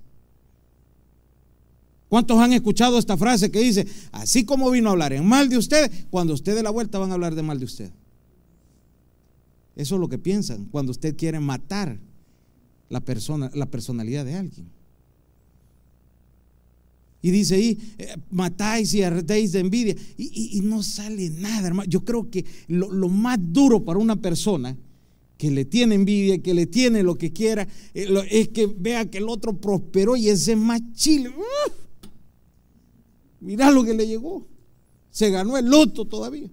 ¿Cuántos 2.09 2.39
han 2.39 2.53
escuchado 2.53 2.97
esta 2.97 3.15
frase 3.15 3.51
que 3.51 3.59
dice, 3.59 3.87
así 4.11 4.43
como 4.43 4.71
vino 4.71 4.89
a 4.89 4.91
hablar 4.93 5.13
en 5.13 5.25
mal 5.25 5.47
de 5.47 5.57
usted, 5.57 5.91
cuando 6.09 6.33
usted 6.33 6.55
de 6.55 6.63
la 6.63 6.71
vuelta 6.71 6.97
van 6.97 7.11
a 7.11 7.13
hablar 7.13 7.35
de 7.35 7.43
mal 7.43 7.59
de 7.59 7.65
usted? 7.65 7.91
Eso 9.75 9.95
es 9.95 10.01
lo 10.01 10.09
que 10.09 10.17
piensan 10.17 10.65
cuando 10.65 10.91
usted 10.91 11.15
quiere 11.15 11.39
matar 11.39 11.99
la, 12.89 12.99
persona, 12.99 13.51
la 13.53 13.67
personalidad 13.67 14.25
de 14.25 14.35
alguien. 14.35 14.67
Y 17.21 17.31
dice 17.31 17.55
ahí, 17.55 17.77
eh, 17.97 18.15
matáis 18.31 18.93
y 18.93 19.03
ardéis 19.03 19.51
de 19.51 19.59
envidia. 19.59 19.95
Y, 20.17 20.61
no 20.63 20.81
sale 20.81 21.29
nada, 21.29 21.67
hermano. 21.67 21.87
Yo 21.89 22.03
creo 22.03 22.29
que 22.29 22.45
lo, 22.67 23.09
más 23.09 23.37
duro 23.39 23.83
para 23.83 23.99
una 23.99 24.15
persona 24.15 24.75
que 25.37 25.51
le 25.51 25.65
tiene 25.65 25.95
envidia, 25.95 26.41
que 26.41 26.53
le 26.53 26.65
tiene 26.65 27.03
lo 27.03 27.17
que 27.17 27.31
quiera, 27.31 27.67
eh, 27.93 28.07
es 28.31 28.49
que 28.49 28.67
vea 28.67 29.09
que 29.09 29.19
el 29.19 29.29
otro 29.29 29.59
prosperó 29.59 30.15
y 30.15 30.29
ese 30.29 30.53
es 30.53 30.57
más 30.57 30.81
chile. 30.93 31.31
Mirá 33.39 33.71
lo 33.71 33.83
que 33.83 33.93
le 33.93 34.07
llegó. 34.07 34.45
Se 35.11 35.29
ganó 35.29 35.57
el 35.57 35.65
loto 35.65 36.05
todavía. 36.05 36.49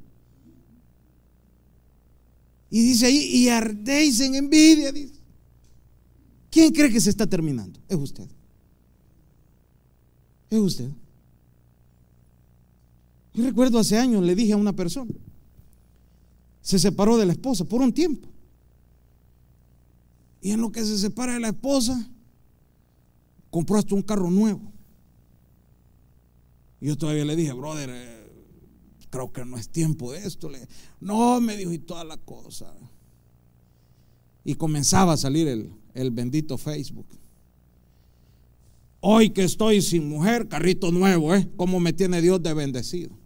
Y 2.70 2.82
dice 2.82 3.06
ahí, 3.06 3.16
y 3.16 3.48
ardéis 3.48 4.20
en 4.20 4.34
envidia. 4.34 4.92
Dice. 4.92 5.14
¿Quién 6.50 6.72
cree 6.72 6.90
que 6.90 7.00
se 7.00 7.10
está 7.10 7.26
terminando? 7.26 7.78
Es 7.88 7.96
usted. 7.96 8.28
Es 10.50 10.58
usted. 10.58 10.90
Yo 13.34 13.44
recuerdo 13.44 13.78
hace 13.78 13.98
años 13.98 14.22
le 14.22 14.34
dije 14.34 14.54
a 14.54 14.56
una 14.56 14.72
persona, 14.72 15.12
se 16.62 16.78
separó 16.78 17.18
de 17.18 17.26
la 17.26 17.32
esposa 17.32 17.66
por 17.66 17.82
un 17.82 17.92
tiempo. 17.92 18.28
Y 20.40 20.52
en 20.52 20.60
lo 20.62 20.72
que 20.72 20.82
se 20.84 20.96
separa 20.96 21.34
de 21.34 21.40
la 21.40 21.48
esposa, 21.48 22.08
compró 23.50 23.78
hasta 23.78 23.94
un 23.94 24.02
carro 24.02 24.30
nuevo. 24.30 24.72
Yo 26.80 26.96
todavía 26.96 27.24
le 27.24 27.36
dije, 27.36 27.52
brother, 27.52 27.90
eh, 27.92 28.26
creo 29.10 29.32
que 29.32 29.44
no 29.44 29.56
es 29.56 29.68
tiempo 29.68 30.12
de 30.12 30.26
esto. 30.26 30.50
no, 31.00 31.40
me 31.40 31.56
dijo 31.56 31.72
y 31.72 31.78
toda 31.78 32.04
la 32.04 32.16
cosa. 32.16 32.72
Y 34.44 34.54
comenzaba 34.54 35.14
a 35.14 35.16
salir 35.16 35.48
el, 35.48 35.72
el 35.94 36.10
bendito 36.10 36.58
Facebook. 36.58 37.06
Hoy 39.00 39.30
que 39.30 39.44
estoy 39.44 39.82
sin 39.82 40.08
mujer, 40.08 40.48
carrito 40.48 40.90
nuevo, 40.90 41.34
¿eh? 41.34 41.48
¿Cómo 41.56 41.80
me 41.80 41.92
tiene 41.92 42.20
Dios 42.20 42.42
de 42.42 42.54
bendecido? 42.54 43.16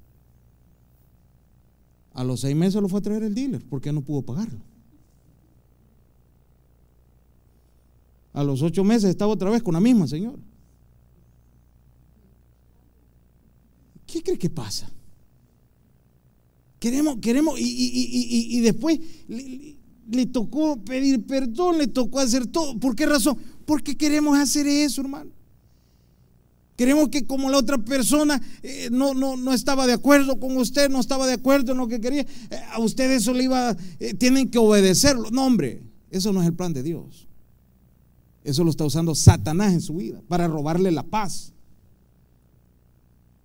A 2.12 2.24
los 2.24 2.40
seis 2.40 2.56
meses 2.56 2.80
lo 2.80 2.88
fue 2.88 3.00
a 3.00 3.02
traer 3.02 3.22
el 3.22 3.34
dealer 3.34 3.64
porque 3.68 3.92
no 3.92 4.02
pudo 4.02 4.22
pagarlo. 4.22 4.60
A 8.32 8.44
los 8.44 8.62
ocho 8.62 8.84
meses 8.84 9.10
estaba 9.10 9.32
otra 9.32 9.50
vez 9.50 9.62
con 9.62 9.74
la 9.74 9.80
misma 9.80 10.06
señora. 10.06 10.38
¿Qué 14.10 14.22
cree 14.22 14.38
que 14.38 14.50
pasa? 14.50 14.90
Queremos, 16.80 17.18
queremos, 17.20 17.54
y, 17.58 18.60
después 18.60 18.98
le, 19.28 20.26
tocó 20.26 20.82
pedir 20.82 21.24
perdón, 21.26 21.78
le 21.78 21.86
tocó 21.86 22.18
hacer 22.18 22.46
todo. 22.46 22.78
¿Por 22.80 22.96
qué 22.96 23.06
razón? 23.06 23.36
Porque 23.66 23.96
queremos 23.96 24.38
hacer 24.38 24.66
eso, 24.66 25.02
hermano. 25.02 25.30
Queremos 26.74 27.10
que 27.10 27.26
como 27.26 27.50
la 27.50 27.58
otra 27.58 27.76
persona 27.76 28.40
eh, 28.62 28.88
no, 28.90 29.12
no, 29.12 29.36
no, 29.36 29.52
estaba 29.52 29.86
de 29.86 29.92
acuerdo 29.92 30.40
con 30.40 30.56
usted, 30.56 30.88
no 30.88 30.98
estaba 30.98 31.26
de 31.26 31.34
acuerdo 31.34 31.72
en 31.72 31.78
lo 31.78 31.86
que 31.86 32.00
quería, 32.00 32.22
eh, 32.22 32.26
a 32.72 32.80
usted 32.80 33.10
eso 33.10 33.34
le 33.34 33.44
iba, 33.44 33.76
eh, 33.98 34.14
tienen 34.14 34.50
que 34.50 34.56
obedecerlo. 34.56 35.30
No, 35.30 35.44
hombre, 35.44 35.82
eso 36.10 36.32
no 36.32 36.40
es 36.40 36.48
el 36.48 36.54
plan 36.54 36.72
de 36.72 36.82
Dios. 36.82 37.28
Eso 38.42 38.64
lo 38.64 38.70
está 38.70 38.86
usando 38.86 39.14
Satanás 39.14 39.74
en 39.74 39.82
su 39.82 39.96
vida 39.96 40.22
para 40.26 40.48
robarle 40.48 40.90
la 40.90 41.02
paz. 41.02 41.52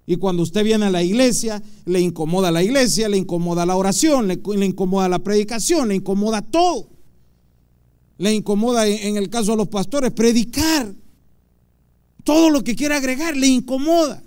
Y 0.07 0.17
cuando 0.17 0.43
usted 0.43 0.63
viene 0.63 0.85
a 0.85 0.91
la 0.91 1.01
iglesia, 1.01 1.61
le 1.85 1.99
incomoda 1.99 2.51
la 2.51 2.61
iglesia, 2.61 3.09
le 3.09 3.17
incomoda 3.17 3.65
la 3.65 3.75
oración, 3.75 4.27
le, 4.27 4.65
incomoda 4.65 5.09
la 5.09 5.19
predicación, 5.19 5.87
le 5.87 5.95
incomoda 5.95 6.41
todo. 6.41 6.89
Le 8.17 8.33
incomoda, 8.33 8.87
en 8.87 9.17
el 9.17 9.29
caso 9.29 9.51
de 9.51 9.57
los 9.57 9.67
pastores, 9.67 10.11
predicar. 10.11 10.93
Todo 12.23 12.49
lo 12.49 12.63
que 12.63 12.75
quiera 12.75 12.97
agregar 12.97 13.35
le 13.35 13.47
incomoda. 13.47 14.23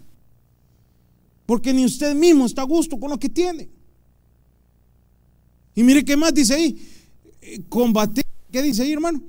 Porque 1.47 1.73
ni 1.73 1.85
usted 1.85 2.15
mismo 2.15 2.45
está 2.45 2.63
a 2.63 2.67
gusto 2.67 2.99
con 2.99 3.11
lo 3.11 3.19
que 3.19 3.29
tiene. 3.29 3.69
Y 5.77 5.85
mire 5.85 6.05
qué 6.05 6.17
más 6.17 6.35
dice 6.35 6.55
ahí. 6.55 6.77
Combatir. 7.69 8.25
¿Qué 8.51 8.63
dice 8.63 8.83
ahí, 8.83 8.93
hermano? 8.93 9.23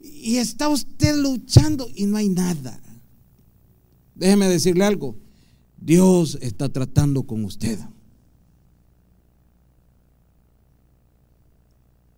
Y 0.00 0.36
está 0.36 0.68
usted 0.68 1.16
luchando 1.16 1.88
y 1.94 2.06
no 2.06 2.16
hay 2.16 2.28
nada. 2.28 2.80
Déjeme 4.14 4.48
decirle 4.48 4.84
algo. 4.84 5.16
Dios 5.78 6.38
está 6.40 6.68
tratando 6.68 7.22
con 7.24 7.44
usted. 7.44 7.78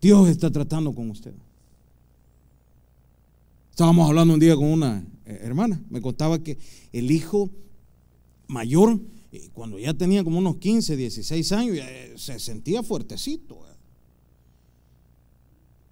Dios 0.00 0.28
está 0.28 0.50
tratando 0.50 0.94
con 0.94 1.10
usted. 1.10 1.34
Estábamos 3.70 4.08
hablando 4.08 4.34
un 4.34 4.40
día 4.40 4.56
con 4.56 4.66
una 4.66 5.04
eh, 5.24 5.40
hermana, 5.42 5.80
me 5.90 6.00
contaba 6.00 6.42
que 6.42 6.58
el 6.92 7.10
hijo 7.10 7.50
mayor, 8.46 9.00
eh, 9.32 9.50
cuando 9.52 9.78
ya 9.78 9.94
tenía 9.94 10.24
como 10.24 10.38
unos 10.38 10.56
15, 10.56 10.96
16 10.96 11.52
años, 11.52 11.76
eh, 11.78 12.14
se 12.16 12.38
sentía 12.38 12.82
fuertecito. 12.82 13.68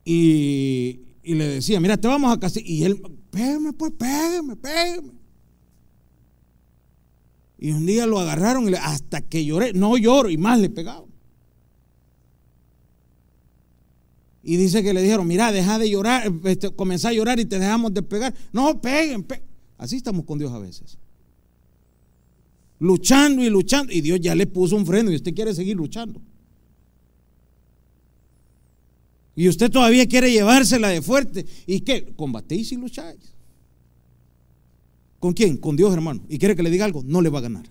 Y, 0.08 1.00
le 1.24 1.48
decía, 1.48 1.80
mira, 1.80 1.96
te 1.96 2.06
vamos 2.06 2.32
a 2.32 2.38
casar. 2.38 2.62
Y 2.64 2.84
él, 2.84 3.02
pégame, 3.30 3.72
pues, 3.72 3.92
pégame, 3.92 4.54
pégame. 4.54 5.12
Y 7.58 7.70
un 7.70 7.86
día 7.86 8.06
lo 8.06 8.18
agarraron 8.18 8.72
hasta 8.74 9.22
que 9.22 9.44
lloré, 9.44 9.72
no 9.72 9.96
lloro 9.96 10.30
y 10.30 10.36
más 10.36 10.60
le 10.60 10.68
pegaba. 10.68 11.06
Y 14.42 14.56
dice 14.56 14.82
que 14.82 14.94
le 14.94 15.02
dijeron, 15.02 15.26
mira, 15.26 15.50
deja 15.50 15.78
de 15.78 15.90
llorar, 15.90 16.32
este, 16.44 16.70
comenzá 16.70 17.08
a 17.08 17.12
llorar 17.12 17.40
y 17.40 17.46
te 17.46 17.58
dejamos 17.58 17.92
de 17.92 18.02
pegar. 18.02 18.32
No, 18.52 18.80
peguen, 18.80 19.26
Así 19.76 19.96
estamos 19.96 20.24
con 20.24 20.38
Dios 20.38 20.52
a 20.52 20.58
veces. 20.58 20.98
Luchando 22.78 23.42
y 23.42 23.50
luchando. 23.50 23.92
Y 23.92 24.00
Dios 24.02 24.20
ya 24.20 24.34
le 24.34 24.46
puso 24.46 24.76
un 24.76 24.86
freno 24.86 25.10
y 25.10 25.16
usted 25.16 25.34
quiere 25.34 25.52
seguir 25.52 25.76
luchando. 25.76 26.20
Y 29.34 29.48
usted 29.48 29.70
todavía 29.70 30.06
quiere 30.06 30.30
llevársela 30.30 30.88
de 30.88 31.02
fuerte. 31.02 31.44
¿Y 31.66 31.80
qué? 31.80 32.12
Combatéis 32.16 32.72
y 32.72 32.76
lucháis. 32.76 33.35
¿Con 35.26 35.32
quién? 35.32 35.56
Con 35.56 35.74
Dios, 35.74 35.92
hermano. 35.92 36.22
¿Y 36.28 36.38
quiere 36.38 36.54
que 36.54 36.62
le 36.62 36.70
diga 36.70 36.84
algo? 36.84 37.02
No 37.04 37.20
le 37.20 37.30
va 37.30 37.40
a 37.40 37.42
ganar. 37.42 37.68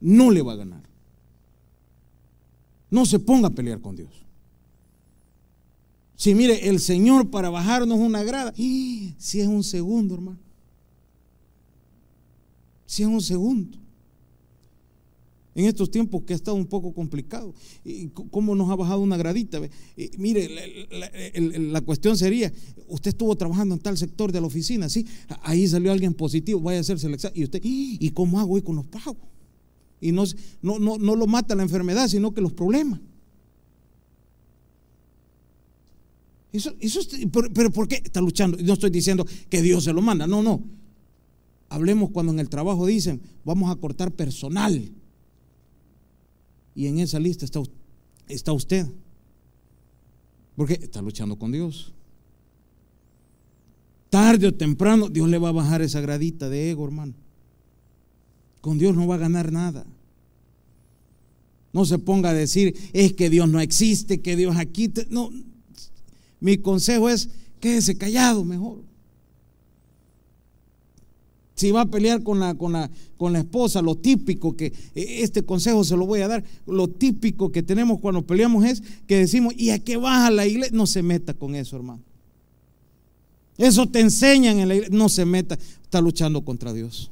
No 0.00 0.30
le 0.30 0.40
va 0.40 0.54
a 0.54 0.56
ganar. 0.56 0.82
No 2.90 3.04
se 3.04 3.18
ponga 3.18 3.48
a 3.48 3.50
pelear 3.50 3.78
con 3.82 3.94
Dios. 3.94 4.24
Si 6.14 6.34
mire, 6.34 6.70
el 6.70 6.80
Señor 6.80 7.28
para 7.28 7.50
bajarnos 7.50 7.98
una 7.98 8.22
grada, 8.22 8.54
si 8.54 9.12
es 9.38 9.46
un 9.46 9.62
segundo, 9.62 10.14
hermano. 10.14 10.38
Si 12.86 13.02
es 13.02 13.08
un 13.10 13.20
segundo. 13.20 13.76
En 15.56 15.64
estos 15.64 15.90
tiempos 15.90 16.22
que 16.24 16.34
ha 16.34 16.36
estado 16.36 16.54
un 16.54 16.66
poco 16.66 16.92
complicado, 16.92 17.54
¿cómo 18.30 18.54
nos 18.54 18.68
ha 18.68 18.76
bajado 18.76 19.00
una 19.00 19.16
gradita? 19.16 19.58
mire, 20.18 20.86
la, 21.72 21.80
cuestión 21.80 22.18
sería, 22.18 22.52
usted 22.88 23.08
estuvo 23.08 23.34
trabajando 23.36 23.74
en 23.74 23.80
tal 23.80 23.96
sector 23.96 24.32
de 24.32 24.42
la 24.42 24.48
oficina, 24.48 24.90
¿sí? 24.90 25.06
Ahí 25.42 25.66
salió 25.66 25.92
alguien 25.92 26.12
positivo, 26.12 26.60
vaya 26.60 26.76
a 26.76 26.80
hacer 26.82 26.98
selección. 26.98 27.32
Y 27.34 27.44
usted, 27.44 27.62
¿y 27.64 28.10
cómo 28.10 28.38
hago 28.38 28.52
hoy 28.52 28.60
con 28.60 28.76
los 28.76 28.86
pagos? 28.86 29.16
Y 29.98 30.12
no, 30.12 30.24
no, 30.60 30.78
no, 30.78 30.98
no 30.98 31.16
lo 31.16 31.26
mata 31.26 31.54
la 31.54 31.62
enfermedad, 31.62 32.06
sino 32.08 32.34
que 32.34 32.42
los 32.42 32.52
problemas. 32.52 33.00
Eso, 36.52 36.74
eso, 36.80 37.00
pero 37.54 37.70
¿por 37.70 37.88
qué 37.88 38.02
está 38.04 38.20
luchando? 38.20 38.58
No 38.62 38.74
estoy 38.74 38.90
diciendo 38.90 39.26
que 39.48 39.62
Dios 39.62 39.84
se 39.84 39.94
lo 39.94 40.02
manda, 40.02 40.26
no, 40.26 40.42
no. 40.42 40.62
Hablemos 41.70 42.10
cuando 42.10 42.30
en 42.30 42.40
el 42.40 42.50
trabajo 42.50 42.84
dicen, 42.84 43.22
vamos 43.42 43.70
a 43.70 43.76
cortar 43.76 44.12
personal. 44.12 44.92
Y 46.76 46.86
en 46.86 46.98
esa 46.98 47.18
lista 47.18 47.46
está, 48.28 48.52
usted. 48.52 48.86
Porque 50.54 50.74
está 50.74 51.00
luchando 51.00 51.38
con 51.38 51.50
Dios. 51.50 51.94
Tarde 54.10 54.46
o 54.46 54.54
temprano 54.54 55.08
Dios 55.08 55.28
le 55.28 55.38
va 55.38 55.48
a 55.48 55.52
bajar 55.52 55.80
esa 55.80 56.02
gradita 56.02 56.50
de 56.50 56.70
ego, 56.70 56.84
hermano. 56.84 57.14
Con 58.60 58.78
Dios 58.78 58.94
no 58.94 59.06
va 59.06 59.14
a 59.14 59.18
ganar 59.18 59.50
nada. 59.50 59.86
No 61.72 61.86
se 61.86 61.98
ponga 61.98 62.30
a 62.30 62.34
decir, 62.34 62.76
es 62.92 63.14
que 63.14 63.30
Dios 63.30 63.48
no 63.48 63.60
existe, 63.60 64.20
que 64.20 64.36
Dios 64.36 64.56
aquí. 64.56 64.92
No, 65.08 65.30
mi 66.40 66.58
consejo 66.58 67.08
es 67.08 67.30
quédese 67.58 67.96
callado 67.96 68.44
mejor. 68.44 68.84
Si 71.56 71.72
va 71.72 71.80
a 71.80 71.86
pelear 71.86 72.22
con 72.22 72.38
la, 72.38 72.54
con, 72.54 72.72
la, 72.72 72.90
con 73.16 73.32
la 73.32 73.40
esposa, 73.40 73.82
lo 73.82 73.96
típico 73.96 74.56
que, 74.56 74.66
e, 74.94 75.22
este 75.22 75.42
consejo 75.42 75.82
se 75.82 75.96
lo 75.96 76.06
voy 76.06 76.20
a 76.20 76.28
dar, 76.28 76.44
lo 76.66 76.86
típico 76.86 77.50
que 77.50 77.64
tenemos 77.64 77.98
cuando 77.98 78.24
peleamos 78.24 78.64
es 78.64 78.82
que 79.08 79.16
decimos, 79.16 79.54
¿y 79.56 79.70
a 79.70 79.78
qué 79.80 79.96
vas 79.96 80.28
a 80.28 80.30
la 80.30 80.46
iglesia? 80.46 80.76
No 80.76 80.86
se 80.86 81.02
meta 81.02 81.34
con 81.34 81.56
eso, 81.56 81.74
hermano. 81.74 82.02
Eso 83.58 83.88
te 83.88 84.00
enseñan 84.00 84.60
en 84.60 84.68
la 84.68 84.74
iglesia, 84.76 84.96
no 84.96 85.08
se 85.08 85.24
meta, 85.24 85.58
está 85.82 86.00
luchando 86.00 86.44
contra 86.44 86.72
Dios. 86.72 87.10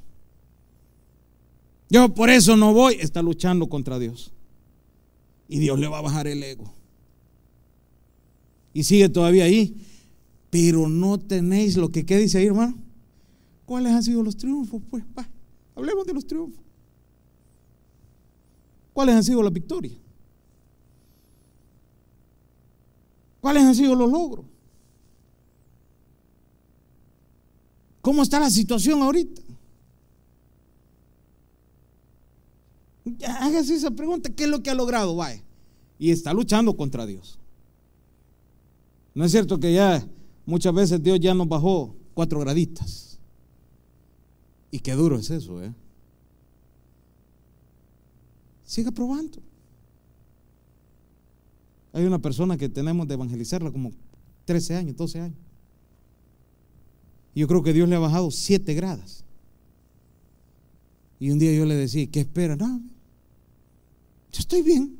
Yo 1.90 2.14
por 2.14 2.30
eso 2.30 2.56
no 2.56 2.72
voy, 2.72 2.98
está 3.00 3.22
luchando 3.22 3.68
contra 3.68 3.98
Dios. 3.98 4.30
Y 5.48 5.58
Dios 5.58 5.78
le 5.80 5.88
va 5.88 5.98
a 5.98 6.02
bajar 6.02 6.26
el 6.28 6.42
ego 6.42 6.72
y 8.74 8.82
sigue 8.82 9.08
todavía 9.08 9.44
ahí. 9.44 9.74
Pero 10.50 10.88
no 10.88 11.18
tenéis 11.18 11.76
lo 11.76 11.88
que, 11.90 12.04
¿qué 12.04 12.18
dice 12.18 12.38
ahí, 12.38 12.46
hermano? 12.46 12.76
¿Cuáles 13.64 13.92
han 13.92 14.02
sido 14.02 14.22
los 14.22 14.36
triunfos? 14.36 14.82
Pues, 14.90 15.04
hablemos 15.74 16.06
de 16.06 16.12
los 16.14 16.26
triunfos. 16.26 16.62
¿Cuáles 18.92 19.14
han 19.16 19.24
sido 19.24 19.42
las 19.42 19.52
victorias? 19.52 19.98
¿Cuáles 23.40 23.64
han 23.64 23.74
sido 23.74 23.94
los 23.94 24.10
logros? 24.10 24.46
¿Cómo 28.00 28.22
está 28.22 28.38
la 28.38 28.50
situación 28.50 29.02
ahorita? 29.02 29.42
Hágase 33.26 33.74
esa 33.74 33.90
pregunta, 33.90 34.30
¿qué 34.30 34.44
es 34.44 34.50
lo 34.50 34.62
que 34.62 34.70
ha 34.70 34.74
logrado? 34.74 35.16
Vaya. 35.16 35.42
Y 35.98 36.10
está 36.10 36.32
luchando 36.32 36.76
contra 36.76 37.06
Dios. 37.06 37.38
No 39.14 39.24
es 39.24 39.32
cierto 39.32 39.58
que 39.58 39.72
ya 39.72 40.06
muchas 40.46 40.74
veces 40.74 41.02
Dios 41.02 41.20
ya 41.20 41.34
nos 41.34 41.48
bajó 41.48 41.94
cuatro 42.14 42.40
graditas. 42.40 43.13
Y 44.74 44.80
qué 44.80 44.94
duro 44.94 45.16
es 45.20 45.30
eso, 45.30 45.62
¿eh? 45.62 45.72
Siga 48.64 48.90
probando. 48.90 49.40
Hay 51.92 52.04
una 52.04 52.18
persona 52.18 52.56
que 52.56 52.68
tenemos 52.68 53.06
de 53.06 53.14
evangelizarla 53.14 53.70
como 53.70 53.92
13 54.46 54.74
años, 54.74 54.96
12 54.96 55.20
años. 55.20 55.38
Yo 57.36 57.46
creo 57.46 57.62
que 57.62 57.72
Dios 57.72 57.88
le 57.88 57.94
ha 57.94 58.00
bajado 58.00 58.32
7 58.32 58.74
gradas. 58.74 59.22
Y 61.20 61.30
un 61.30 61.38
día 61.38 61.54
yo 61.54 61.66
le 61.66 61.76
decía, 61.76 62.10
¿qué 62.10 62.18
espera? 62.18 62.56
No, 62.56 62.80
yo 64.32 64.40
estoy 64.40 64.62
bien. 64.62 64.98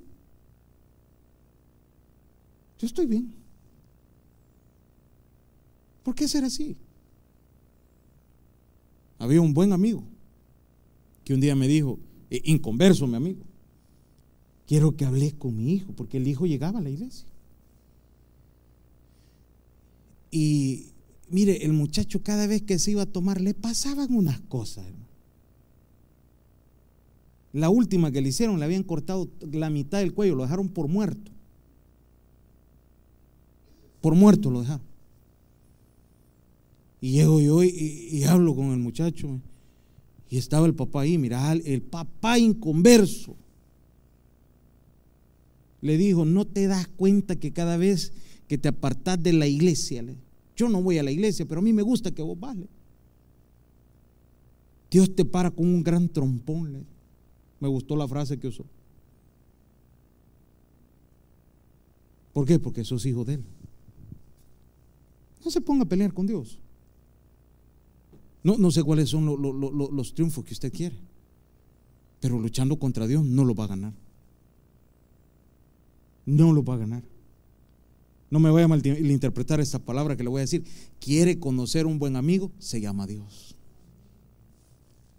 Yo 2.79 2.87
estoy 2.87 3.07
bien. 3.07 3.35
¿Por 6.05 6.15
qué 6.15 6.29
ser 6.29 6.45
así? 6.45 6.77
Había 9.19 9.41
un 9.41 9.55
buen 9.55 9.73
amigo 9.73 10.05
que 11.25 11.35
un 11.35 11.41
día 11.41 11.55
me 11.55 11.69
dijo, 11.69 11.99
eh, 12.31 12.43
inconverso 12.45 13.07
mi 13.07 13.17
amigo, 13.17 13.45
quiero 14.67 14.97
que 14.97 15.05
hables 15.05 15.35
con 15.35 15.57
mi 15.57 15.73
hijo, 15.73 15.93
porque 15.93 16.19
el 16.19 16.29
hijo 16.29 16.47
llegaba 16.47 16.79
a 16.79 16.83
la 16.83 16.91
iglesia. 16.91 17.27
Y 20.31 20.93
mire, 21.31 21.65
el 21.65 21.73
muchacho 21.73 22.23
cada 22.23 22.47
vez 22.47 22.63
que 22.63 22.79
se 22.79 22.91
iba 22.91 23.03
a 23.03 23.07
tomar 23.07 23.41
le 23.41 23.55
pasaban 23.55 24.15
unas 24.15 24.41
cosas. 24.41 24.85
La 27.53 27.71
última 27.71 28.11
que 28.11 28.21
le 28.21 28.31
hicieron 28.31 28.59
le 28.59 28.65
habían 28.65 28.83
cortado 28.83 29.29
la 29.53 29.71
mitad 29.71 29.99
del 29.99 30.13
cuello, 30.13 30.35
lo 30.35 30.43
dejaron 30.43 30.69
por 30.69 30.89
muerto. 30.89 31.31
Por 34.01 34.17
muerto 34.17 34.51
lo 34.51 34.63
dejaron. 34.63 34.94
Y 37.05 37.11
llego 37.11 37.39
yo 37.39 37.63
y, 37.63 38.25
hablo 38.25 38.57
con 38.57 38.73
el 38.73 38.79
muchacho. 38.79 39.39
Y 40.31 40.39
estaba 40.39 40.65
el 40.65 40.75
papá 40.75 41.03
ahí, 41.03 41.19
mira, 41.19 41.53
el 41.53 41.83
papá 41.83 42.39
inconverso. 42.39 43.37
Le 45.83 45.99
dijo, 45.99 46.25
no 46.25 46.47
te 46.47 46.67
das 46.67 46.89
cuenta 46.89 47.37
que 47.37 47.53
cada 47.53 47.77
vez 47.77 48.15
que 48.49 48.57
te 48.57 48.69
apartás 48.69 49.23
de 49.23 49.35
la 49.35 49.47
iglesia, 49.47 50.03
yo 50.57 50.71
no 50.71 50.81
voy 50.81 50.97
a 50.97 51.03
la 51.03 51.11
iglesia, 51.11 51.45
pero 51.45 51.59
a 51.59 51.63
mí 51.63 51.75
me 51.75 51.83
gusta 51.83 52.11
que 52.11 52.23
vos 52.23 52.41
vale. 52.41 52.69
Dios 54.91 55.15
te 55.15 55.27
para 55.27 55.51
con 55.51 55.67
un 55.67 55.83
gran 55.83 56.09
trompón. 56.09 56.87
Me 57.61 57.69
gustó 57.69 57.97
la 57.97 58.09
frase 58.09 58.39
que 58.39 58.49
usó. 58.49 58.65
¿Por 62.33 62.47
qué? 62.47 62.59
Porque 62.59 62.83
sos 62.83 63.05
hijo 63.05 63.27
de 63.27 63.35
Él. 63.35 63.45
No 65.45 65.51
se 65.51 65.61
ponga 65.61 65.83
a 65.83 65.89
pelear 65.89 66.15
con 66.15 66.27
Dios. 66.27 66.59
No, 68.45 68.59
no 68.59 68.71
sé 68.71 68.85
cuáles 68.85 69.09
son 69.09 69.25
los 69.27 70.15
triunfos 70.15 70.45
que 70.45 70.53
usted 70.53 70.73
quiere. 70.73 70.97
Pero 72.21 72.39
luchando 72.39 72.79
contra 72.79 73.07
Dios 73.07 73.25
no 73.25 73.45
lo 73.45 73.55
va 73.55 73.65
a 73.65 73.69
ganar. 73.69 73.93
No 76.27 76.53
lo 76.53 76.63
va 76.63 76.75
a 76.75 76.79
ganar. 76.79 77.03
No 78.31 78.41
me 78.41 78.51
voy 78.51 78.63
a 78.63 78.69
malinterpretar 78.69 79.61
esta 79.61 79.79
palabra 79.79 80.17
que 80.17 80.23
le 80.23 80.29
voy 80.29 80.41
a 80.41 80.43
decir. 80.43 80.65
Quiere 81.01 81.39
conocer 81.39 81.87
un 81.87 81.99
buen 81.99 82.17
amigo, 82.17 82.53
se 82.59 82.81
llama 82.81 83.07
Dios. 83.07 83.57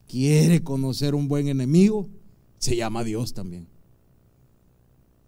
Quiere 0.07 0.61
conocer 0.63 1.15
un 1.15 1.27
buen 1.27 1.47
enemigo, 1.47 2.07
se 2.59 2.75
llama 2.75 3.03
Dios 3.03 3.33
también. 3.33 3.67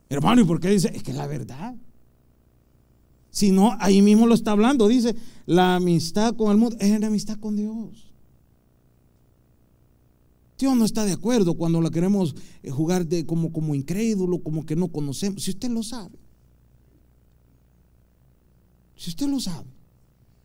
Hermano, 0.10 0.42
¿y 0.42 0.46
por 0.46 0.60
qué 0.60 0.70
dice? 0.70 0.92
Es 0.94 1.02
que 1.02 1.14
la 1.14 1.28
verdad. 1.28 1.76
Si 3.32 3.52
no, 3.52 3.76
ahí 3.80 4.02
mismo 4.02 4.26
lo 4.26 4.34
está 4.34 4.52
hablando. 4.52 4.88
Dice, 4.88 5.16
la 5.46 5.76
amistad 5.76 6.36
con 6.36 6.52
el 6.52 6.58
mundo 6.58 6.76
es 6.80 7.00
la 7.00 7.08
amistad 7.08 7.38
con 7.40 7.56
Dios. 7.56 8.08
Dios 10.58 10.76
no 10.76 10.86
está 10.86 11.06
de 11.06 11.14
acuerdo 11.14 11.54
cuando 11.54 11.82
la 11.82 11.92
queremos 11.92 12.36
eh, 12.64 12.72
jugar 12.72 13.06
de, 13.06 13.26
como, 13.26 13.52
como 13.52 13.76
incrédulo, 13.76 14.40
como 14.40 14.66
que 14.66 14.76
no 14.76 14.88
conocemos. 14.88 15.44
Si 15.44 15.52
usted 15.52 15.70
lo 15.70 15.84
sabe. 15.84 16.18
Si 18.96 19.12
usted 19.12 19.28
lo 19.28 19.40
sabe. 19.40 19.70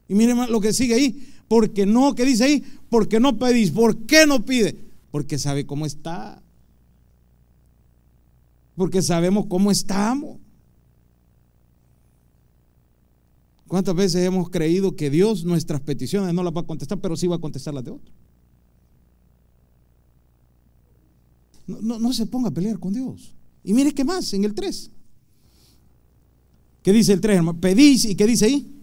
Y 0.08 0.14
mire 0.14 0.34
lo 0.34 0.60
que 0.60 0.74
sigue 0.74 0.94
ahí. 0.94 1.28
Porque 1.48 1.86
no, 1.86 2.14
¿qué 2.14 2.24
dice 2.24 2.44
ahí? 2.44 2.64
Porque 2.90 3.20
no 3.20 3.38
pedís. 3.38 3.70
¿Por 3.70 4.04
qué 4.04 4.26
no 4.26 4.44
pide? 4.44 4.76
Porque 5.10 5.38
sabe 5.38 5.64
cómo 5.64 5.86
está. 5.86 6.42
Porque 8.76 9.00
sabemos 9.00 9.46
cómo 9.46 9.70
estamos. 9.70 10.38
¿Cuántas 13.72 13.94
veces 13.94 14.22
hemos 14.26 14.50
creído 14.50 14.96
que 14.96 15.08
Dios 15.08 15.46
nuestras 15.46 15.80
peticiones 15.80 16.34
no 16.34 16.42
las 16.42 16.52
va 16.52 16.60
a 16.60 16.66
contestar, 16.66 17.00
pero 17.00 17.16
sí 17.16 17.26
va 17.26 17.36
a 17.36 17.40
contestar 17.40 17.72
las 17.72 17.82
de 17.82 17.92
otros? 17.92 18.14
No, 21.66 22.12
se 22.12 22.26
ponga 22.26 22.50
a 22.50 22.52
pelear 22.52 22.78
con 22.78 22.92
Dios. 22.92 23.34
Y 23.64 23.72
mire 23.72 23.92
qué 23.92 24.04
más 24.04 24.30
en 24.34 24.44
el 24.44 24.52
3. 24.52 24.90
¿Qué 26.82 26.92
dice 26.92 27.14
el 27.14 27.22
3, 27.22 27.38
hermano? 27.38 27.58
Pedís 27.58 28.04
y 28.04 28.14
¿qué 28.14 28.26
dice 28.26 28.44
ahí? 28.44 28.78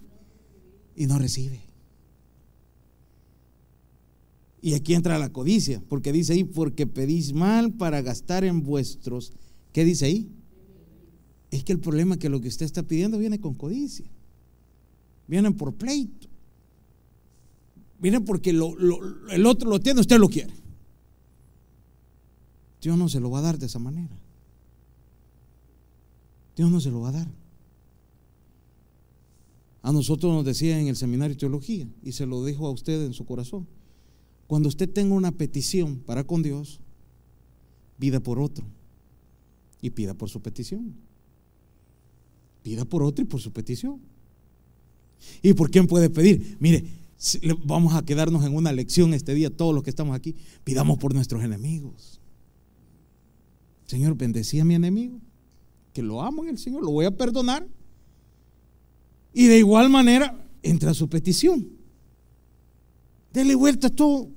Y 0.95 1.06
no 1.06 1.19
recibe. 1.19 1.62
Y 4.60 4.73
aquí 4.73 4.95
entra 4.95 5.19
la 5.19 5.32
codicia, 5.32 5.84
porque 5.88 6.12
dice 6.12 6.34
ahí, 6.34 6.45
porque 6.45 6.88
pedís 6.88 7.32
mal 7.32 7.73
para 7.73 8.02
gastar 8.02 8.43
en 8.43 8.63
vuestros. 8.63 9.34
¿Qué 9.71 9.86
dice 9.86 10.06
ahí? 10.06 10.32
Es 11.52 11.63
que 11.63 11.73
el 11.73 11.80
problema 11.80 12.15
es 12.15 12.19
que 12.19 12.30
lo 12.30 12.41
que 12.41 12.47
usted 12.47 12.65
está 12.65 12.82
pidiendo 12.82 13.19
viene 13.19 13.39
con 13.39 13.54
codicia. 13.54 14.10
Vienen 15.29 15.53
por 15.53 15.75
pleito. 15.75 16.27
Vienen 17.99 18.25
porque 18.25 18.49
el 18.49 19.45
otro 19.45 19.69
lo 19.69 19.79
tiene, 19.79 20.01
usted 20.01 20.17
lo 20.17 20.27
quiere. 20.27 20.53
Dios 22.81 22.97
no 22.97 23.07
se 23.09 23.19
lo 23.19 23.29
va 23.29 23.39
a 23.39 23.43
dar 23.43 23.59
de 23.59 23.67
esa 23.67 23.77
manera. 23.77 24.17
Dios 26.55 26.71
no 26.71 26.81
se 26.81 26.89
lo 26.89 27.01
va 27.01 27.09
a 27.09 27.11
dar. 27.13 27.27
A 29.83 29.91
nosotros 29.91 30.33
nos 30.33 30.43
decía 30.43 30.79
en 30.79 30.87
el 30.87 30.95
seminario 30.95 31.35
de 31.35 31.39
teología, 31.39 31.87
y 32.01 32.13
se 32.13 32.25
lo 32.25 32.43
dijo 32.43 32.65
a 32.65 32.71
usted 32.71 33.05
en 33.05 33.13
su 33.13 33.25
corazón, 33.25 33.67
cuando 34.47 34.67
usted 34.67 34.89
tenga 34.89 35.13
una 35.13 35.31
petición 35.31 35.99
para 35.99 36.23
con 36.23 36.41
Dios, 36.41 36.79
pida 37.99 38.19
por 38.19 38.39
otro 38.39 38.65
y 39.79 39.91
pida 39.91 40.15
por 40.15 40.29
su 40.29 40.41
petición. 40.41 40.95
Pida 42.63 42.83
por 42.83 43.03
otro 43.03 43.23
y 43.23 43.27
por 43.27 43.39
su 43.41 43.51
petición. 43.51 44.01
¿Y 45.41 45.53
por 45.53 45.71
quién 45.71 45.88
puede 45.88 46.10
pedir? 46.10 46.58
Mire, 46.60 46.86
vamos 47.65 47.93
a 47.93 48.03
quedarnos 48.03 48.45
en 48.45 48.55
una 48.55 48.71
lección 48.71 49.13
este 49.13 49.34
día, 49.34 49.49
todos 49.49 49.73
los 49.73 49.84
que 49.84 49.89
estamos 49.89 50.15
aquí. 50.15 50.36
Pidamos 50.63 50.97
por 50.97 51.13
nuestros 51.13 51.43
enemigos. 51.43 52.19
Señor, 53.86 54.15
bendecí 54.15 54.60
a 54.60 54.65
mi 54.65 54.75
enemigo, 54.75 55.19
que 55.93 56.03
lo 56.03 56.21
amo 56.21 56.43
en 56.43 56.49
el 56.49 56.58
Señor, 56.58 56.84
lo 56.84 56.91
voy 56.91 57.05
a 57.05 57.12
perdonar. 57.17 57.67
Y 59.34 59.47
de 59.47 59.58
igual 59.58 59.89
manera, 59.89 60.45
entra 60.63 60.93
su 60.93 61.10
petición. 61.10 61.69
Dele 63.34 63.55
vuelta 63.55 63.88
a 63.88 63.89
todo. 63.89 64.29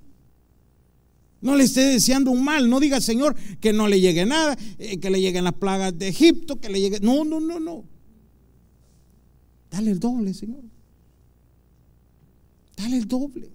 No 1.40 1.57
le 1.57 1.64
esté 1.64 1.81
deseando 1.81 2.31
un 2.31 2.45
mal. 2.45 2.71
No 2.71 2.79
diga, 2.79 3.01
Señor, 3.01 3.35
que 3.61 3.73
no 3.73 3.88
le 3.88 4.01
llegue 4.01 4.25
nada, 4.25 4.57
eh, 4.79 4.99
que 4.99 5.11
le 5.11 5.21
lleguen 5.21 5.45
las 5.45 5.55
plagas 5.55 5.99
de 5.99 6.09
Egipto, 6.09 6.61
que 6.61 6.68
le 6.68 6.81
llegue. 6.81 7.01
No, 7.01 7.25
no, 7.25 7.40
no, 7.40 7.59
no. 7.59 7.85
Dale 9.71 9.90
el 9.90 9.99
doble, 9.99 10.35
Señor. 10.35 10.62
Dale 12.83 12.97
el 12.97 13.07
doble. 13.07 13.49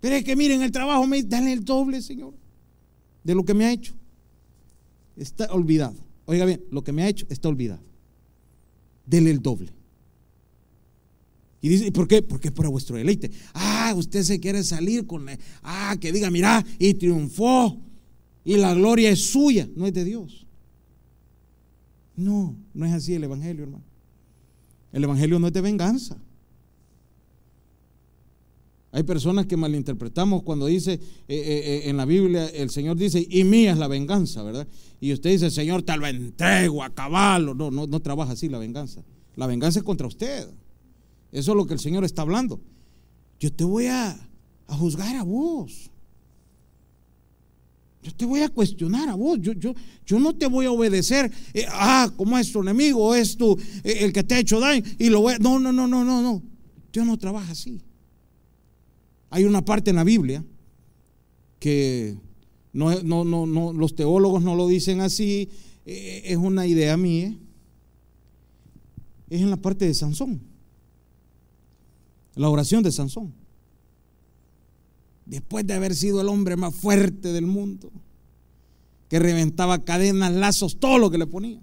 Pero 0.00 0.14
es 0.16 0.24
que 0.24 0.34
miren, 0.34 0.62
el 0.62 0.72
trabajo 0.72 1.06
me 1.06 1.22
dale 1.22 1.52
el 1.52 1.62
doble, 1.62 2.00
Señor, 2.00 2.32
de 3.22 3.34
lo 3.34 3.44
que 3.44 3.52
me 3.52 3.66
ha 3.66 3.72
hecho. 3.72 3.94
Está 5.16 5.52
olvidado. 5.52 5.96
Oiga 6.24 6.46
bien, 6.46 6.64
lo 6.70 6.82
que 6.82 6.92
me 6.92 7.02
ha 7.02 7.08
hecho 7.08 7.26
está 7.28 7.50
olvidado. 7.50 7.82
Dele 9.04 9.30
el 9.30 9.42
doble. 9.42 9.72
Y 11.60 11.68
dice, 11.68 11.92
¿por 11.92 12.08
qué? 12.08 12.22
Porque 12.22 12.48
es 12.48 12.54
para 12.54 12.70
vuestro 12.70 12.96
deleite. 12.96 13.30
Ah, 13.52 13.92
usted 13.94 14.22
se 14.22 14.40
quiere 14.40 14.64
salir 14.64 15.06
con, 15.06 15.26
ah, 15.62 15.94
que 16.00 16.12
diga, 16.12 16.30
mira, 16.30 16.64
y 16.78 16.94
triunfó. 16.94 17.78
Y 18.42 18.56
la 18.56 18.72
gloria 18.72 19.10
es 19.10 19.20
suya, 19.30 19.68
no 19.76 19.86
es 19.86 19.92
de 19.92 20.04
Dios. 20.04 20.46
No, 22.16 22.56
no 22.72 22.86
es 22.86 22.92
así 22.92 23.12
el 23.12 23.24
Evangelio, 23.24 23.64
hermano. 23.64 23.84
El 24.92 25.04
Evangelio 25.04 25.38
no 25.38 25.48
es 25.48 25.52
de 25.52 25.60
venganza. 25.60 26.16
Hay 28.92 29.04
personas 29.04 29.46
que 29.46 29.56
malinterpretamos 29.56 30.42
cuando 30.42 30.66
dice 30.66 30.94
eh, 30.94 30.98
eh, 31.28 31.28
eh, 31.28 31.82
en 31.90 31.96
la 31.96 32.04
Biblia, 32.04 32.48
el 32.48 32.70
Señor 32.70 32.96
dice, 32.96 33.24
y 33.28 33.44
mía 33.44 33.72
es 33.72 33.78
la 33.78 33.86
venganza, 33.86 34.42
¿verdad? 34.42 34.66
Y 35.00 35.12
usted 35.12 35.30
dice, 35.30 35.50
Señor, 35.50 35.82
te 35.82 35.96
lo 35.96 36.06
entrego 36.06 36.82
a 36.82 36.90
caballo. 36.90 37.54
No, 37.54 37.70
no, 37.70 37.86
no 37.86 38.00
trabaja 38.00 38.32
así 38.32 38.48
la 38.48 38.58
venganza. 38.58 39.04
La 39.36 39.46
venganza 39.46 39.78
es 39.78 39.84
contra 39.84 40.08
usted. 40.08 40.48
Eso 41.30 41.52
es 41.52 41.56
lo 41.56 41.66
que 41.66 41.74
el 41.74 41.78
Señor 41.78 42.04
está 42.04 42.22
hablando. 42.22 42.60
Yo 43.38 43.52
te 43.52 43.62
voy 43.62 43.86
a, 43.86 44.10
a 44.66 44.76
juzgar 44.76 45.14
a 45.14 45.22
vos. 45.22 45.88
Yo 48.02 48.12
te 48.12 48.24
voy 48.24 48.40
a 48.40 48.48
cuestionar 48.48 49.08
a 49.08 49.14
vos. 49.14 49.38
Yo, 49.40 49.52
yo, 49.52 49.72
yo 50.04 50.18
no 50.18 50.34
te 50.34 50.46
voy 50.46 50.66
a 50.66 50.72
obedecer. 50.72 51.30
ah, 51.70 52.10
como 52.16 52.36
es 52.38 52.50
tu 52.50 52.60
enemigo, 52.60 53.14
es 53.14 53.36
tu, 53.36 53.56
el 53.84 54.12
que 54.12 54.24
te 54.24 54.34
ha 54.34 54.40
hecho 54.40 54.58
daño. 54.58 54.82
Y 54.98 55.10
lo 55.10 55.20
voy 55.20 55.34
a, 55.34 55.38
No, 55.38 55.60
no, 55.60 55.72
no, 55.72 55.86
no, 55.86 56.04
no, 56.04 56.20
no. 56.20 56.42
Dios 56.92 57.06
no 57.06 57.16
trabaja 57.16 57.52
así. 57.52 57.80
Hay 59.30 59.44
una 59.44 59.64
parte 59.64 59.90
en 59.90 59.96
la 59.96 60.04
Biblia 60.04 60.44
que 61.60 62.16
los 62.72 63.94
teólogos 63.94 64.42
no 64.42 64.54
lo 64.56 64.66
dicen 64.66 65.00
así, 65.00 65.48
eh, 65.86 66.22
es 66.24 66.36
una 66.36 66.66
idea 66.66 66.96
mía. 66.96 67.36
Es 69.28 69.40
en 69.40 69.50
la 69.50 69.56
parte 69.56 69.86
de 69.86 69.94
Sansón. 69.94 70.40
La 72.34 72.48
oración 72.48 72.82
de 72.82 72.90
Sansón. 72.90 73.32
Después 75.26 75.64
de 75.64 75.74
haber 75.74 75.94
sido 75.94 76.20
el 76.20 76.28
hombre 76.28 76.56
más 76.56 76.74
fuerte 76.74 77.32
del 77.32 77.46
mundo, 77.46 77.92
que 79.08 79.20
reventaba 79.20 79.84
cadenas, 79.84 80.32
lazos, 80.32 80.78
todo 80.80 80.98
lo 80.98 81.10
que 81.10 81.18
le 81.18 81.26
ponía. 81.26 81.60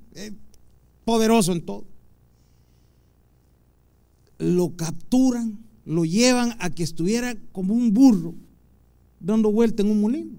poderoso 1.04 1.52
en 1.52 1.66
todo. 1.66 1.86
Lo 4.38 4.76
capturan 4.76 5.67
lo 5.88 6.04
llevan 6.04 6.54
a 6.60 6.70
que 6.70 6.84
estuviera 6.84 7.38
como 7.54 7.74
un 7.74 7.94
burro 7.94 8.36
dando 9.22 9.52
vuelta 9.52 9.84
en 9.84 9.90
un 9.90 10.02
molino. 10.02 10.36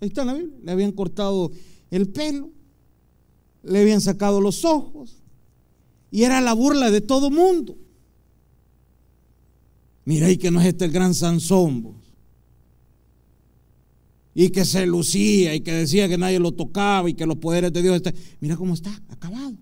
Ahí 0.00 0.08
está 0.08 0.24
la 0.24 0.32
Biblia. 0.32 0.56
Le 0.64 0.72
habían 0.72 0.92
cortado 0.92 1.52
el 1.90 2.08
pelo, 2.08 2.50
le 3.62 3.80
habían 3.82 4.00
sacado 4.00 4.40
los 4.40 4.64
ojos 4.64 5.22
y 6.10 6.22
era 6.22 6.40
la 6.40 6.54
burla 6.54 6.90
de 6.90 7.02
todo 7.02 7.30
mundo. 7.30 7.76
Mira, 10.06 10.30
y 10.30 10.38
que 10.38 10.50
no 10.50 10.60
es 10.60 10.68
este 10.68 10.86
el 10.86 10.90
gran 10.90 11.14
Sansón, 11.14 11.94
y 14.34 14.50
que 14.50 14.64
se 14.64 14.86
lucía 14.86 15.54
y 15.54 15.60
que 15.60 15.72
decía 15.72 16.08
que 16.08 16.18
nadie 16.18 16.38
lo 16.38 16.52
tocaba 16.52 17.08
y 17.08 17.14
que 17.14 17.26
los 17.26 17.36
poderes 17.36 17.72
de 17.72 17.82
Dios 17.82 17.96
están. 17.96 18.14
Mira 18.40 18.56
cómo 18.56 18.74
está, 18.74 18.90
acabado. 19.08 19.54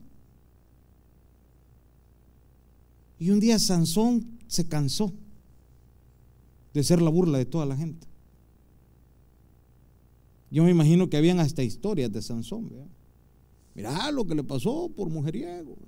Y 3.19 3.31
un 3.31 3.41
día 3.41 3.59
Sansón 3.59 4.42
se 4.53 4.69
cansó 4.69 5.15
de 6.75 6.85
ser 6.85 7.01
la 7.01 7.09
burla 7.09 7.39
de 7.39 7.47
toda 7.47 7.65
la 7.65 7.75
gente. 7.75 8.07
Yo 10.51 10.63
me 10.63 10.71
imagino 10.71 11.09
que 11.09 11.17
habían 11.17 11.41
hasta 11.41 11.63
historias 11.63 12.13
de 12.13 12.21
Sansón. 12.21 12.71
Mirá 13.75 14.11
lo 14.11 14.27
que 14.27 14.35
le 14.35 14.45
pasó 14.45 14.91
por 14.95 15.09
mujeriego. 15.09 15.79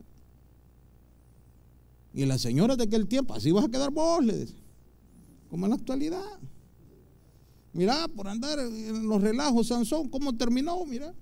Y 2.15 2.25
las 2.25 2.41
señoras 2.41 2.79
de 2.79 2.85
aquel 2.85 3.07
tiempo, 3.07 3.35
así 3.35 3.51
vas 3.51 3.67
a 3.67 3.69
quedar 3.69 3.91
vos, 3.91 4.25
les 4.25 4.55
como 5.51 5.67
en 5.67 5.71
la 5.71 5.77
actualidad. 5.77 6.41
Mira, 7.75 8.09
por 8.09 8.27
andar 8.27 8.59
en 8.59 9.07
los 9.07 9.21
relajos, 9.21 9.69
Sansón, 9.69 10.09
¿cómo 10.09 10.35
terminó? 10.35 10.85
Mira. 10.87 11.15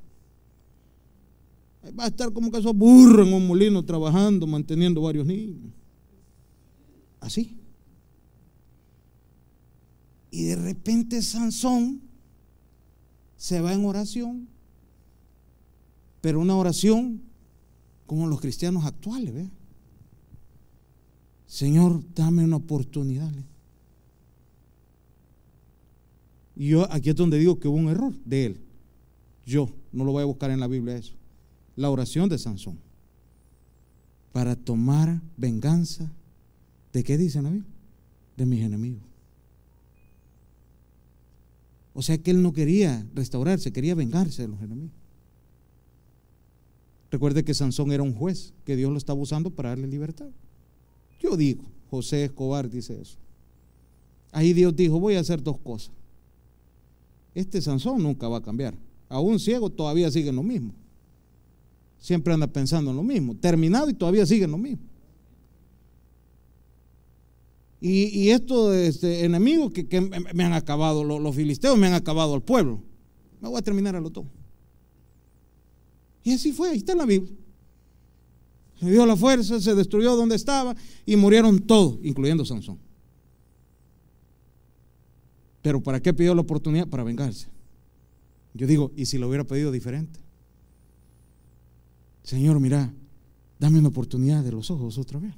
Va 1.99 2.05
a 2.05 2.07
estar 2.07 2.33
como 2.33 2.53
que 2.53 2.59
esos 2.59 2.75
burros 2.75 3.27
en 3.27 3.35
un 3.35 3.49
molino 3.49 3.85
trabajando, 3.85 4.47
manteniendo 4.47 5.01
varios 5.01 5.27
niños. 5.27 5.73
Así. 7.23 7.57
Y 10.33 10.45
de 10.45 10.57
repente 10.57 11.23
Sansón 11.23 12.03
se 13.37 13.61
va 13.61 13.73
en 13.73 13.85
oración, 13.85 14.49
pero 16.21 16.41
una 16.41 16.57
oración 16.57 17.23
como 18.07 18.27
los 18.27 18.41
cristianos 18.41 18.85
actuales, 18.85 19.33
¿ve? 19.33 19.51
Señor, 21.47 22.03
dame 22.15 22.45
una 22.45 22.57
oportunidad. 22.57 23.33
Y 26.57 26.69
yo 26.69 26.91
aquí 26.93 27.11
es 27.11 27.17
donde 27.17 27.39
digo 27.39 27.59
que 27.61 27.69
hubo 27.69 27.77
un 27.77 27.89
error 27.89 28.15
de 28.25 28.47
él. 28.47 28.61
Yo 29.47 29.71
no 29.93 30.05
lo 30.05 30.13
voy 30.13 30.23
a 30.23 30.27
buscar 30.27 30.51
en 30.51 30.61
la 30.61 30.67
Biblia 30.67 30.97
eso. 30.97 31.15
La 31.77 31.89
oración 31.89 32.29
de 32.29 32.39
Sansón. 32.39 32.79
Para 34.33 34.57
tomar 34.57 35.21
venganza. 35.37 36.11
¿De 36.93 37.03
qué 37.05 37.17
dice 37.17 37.41
Biblia? 37.41 37.65
De 38.37 38.47
mis 38.47 38.63
enemigos. 38.63 39.03
O 41.95 42.03
sea 42.03 42.19
que 42.19 42.31
él 42.31 42.43
no 42.43 42.53
quería 42.53 43.07
restaurarse, 43.15 43.73
quería 43.73 43.95
vengarse 43.95 44.43
de 44.43 44.49
los 44.49 44.61
enemigos. 44.63 44.97
Recuerde 47.11 47.45
que 47.45 47.53
Sansón 47.53 47.93
era 47.93 48.03
un 48.03 48.15
juez, 48.15 48.55
que 48.65 48.75
Dios 48.75 48.91
lo 48.91 48.97
estaba 48.97 49.21
usando 49.21 49.51
para 49.51 49.71
darle 49.71 49.87
libertad. 49.87 50.29
Yo 51.21 51.37
digo, 51.37 51.63
José 51.91 52.25
Escobar 52.25 52.71
dice 52.71 52.99
eso. 53.01 53.19
Ahí 54.33 54.55
Dios 54.55 54.75
dijo, 54.75 54.99
voy 54.99 55.17
a 55.17 55.21
hacer 55.21 55.43
dos 55.43 55.59
cosas. 55.59 55.93
Este 57.35 57.61
Sansón 57.61 58.03
nunca 58.03 58.29
va 58.29 58.39
a 58.39 58.43
cambiar. 58.43 58.75
Aún 59.11 59.39
ciego 59.39 59.69
todavía 59.69 60.11
sigue 60.11 60.31
en 60.31 60.37
lo 60.37 60.43
mismo. 60.43 60.73
Siempre 61.99 62.33
anda 62.33 62.47
pensando 62.47 62.91
en 62.91 62.97
lo 62.97 63.03
mismo. 63.03 63.37
Terminado 63.37 63.91
y 63.91 63.95
todavía 63.95 64.25
sigue 64.25 64.45
en 64.45 64.51
lo 64.51 64.59
mismo. 64.59 64.83
Y, 67.85 68.31
estos 68.31 68.77
este, 68.77 69.25
enemigos 69.25 69.73
que, 69.73 70.01
me 70.33 70.45
han 70.45 70.53
acabado, 70.53 71.03
los, 71.03 71.35
filisteos 71.35 71.77
me 71.77 71.89
han 71.89 71.95
acabado 71.95 72.33
al 72.33 72.41
pueblo. 72.41 72.81
Me 73.41 73.49
voy 73.49 73.59
a 73.59 73.63
terminar 73.63 73.97
a 73.97 74.01
lo 74.01 74.09
todo. 74.11 74.27
Y 76.23 76.33
así 76.33 76.53
fue, 76.53 76.71
ahí 76.71 76.79
está 76.79 76.93
en 76.93 76.99
la 76.99 77.07
Biblia. 77.07 77.35
Se 78.79 78.89
dio 78.89 79.05
la 79.05 79.17
fuerza, 79.17 79.61
se 79.61 79.75
destruyó 79.75 80.15
donde 80.15 80.37
estaba 80.37 80.77
y 81.05 81.17
murieron 81.17 81.59
todos, 81.59 81.99
incluyendo 82.05 82.45
Sansón. 82.45 82.79
Pero 85.61 85.83
¿para 85.83 86.01
qué 86.01 86.15
pidió 86.15 86.37
la 86.37 86.43
oportunidad? 86.43 86.87
Para 86.87 87.03
vengarse. 87.03 87.49
Yo 88.55 88.69
digo, 88.69 88.93
¿y 88.95 89.07
si 89.07 89.19
lo 89.19 89.27
hubiera 89.27 89.43
pedido 89.43 89.73
diferente? 89.73 90.21
Señor, 92.23 92.61
mira, 92.61 92.95
dame 93.59 93.81
una 93.81 93.89
oportunidad 93.89 94.45
de 94.45 94.53
los 94.53 94.71
ojos 94.71 94.99
otra 94.99 95.19
vez. 95.19 95.35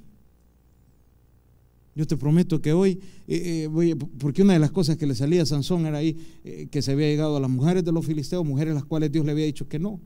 Yo 1.97 2.07
te 2.07 2.17
prometo 2.17 2.61
que 2.61 2.73
hoy, 2.73 2.99
eh, 3.29 3.63
eh, 3.63 3.67
voy, 3.69 3.95
porque 3.95 4.43
una 4.43 4.55
de 4.55 4.59
las 4.59 4.73
cosas 4.73 4.97
que 4.97 5.07
le 5.07 5.15
salía 5.15 5.43
a 5.43 5.47
Sansón 5.47 5.87
era 5.87 5.99
ahí 5.99 6.17
eh, 6.43 6.67
que 6.71 6.83
se 6.83 6.93
había 6.93 7.07
llegado 7.07 7.37
a 7.37 7.41
las 7.41 7.51
mujeres 7.51 7.85
de 7.85 7.93
los 7.93 8.05
filisteos, 8.05 8.45
mujeres 8.45 8.75
las 8.75 8.85
cuales 8.85 9.13
Dios 9.13 9.25
le 9.25 9.33
había 9.33 9.45
dicho 9.45 9.69
que 9.69 9.79
no. 9.79 10.01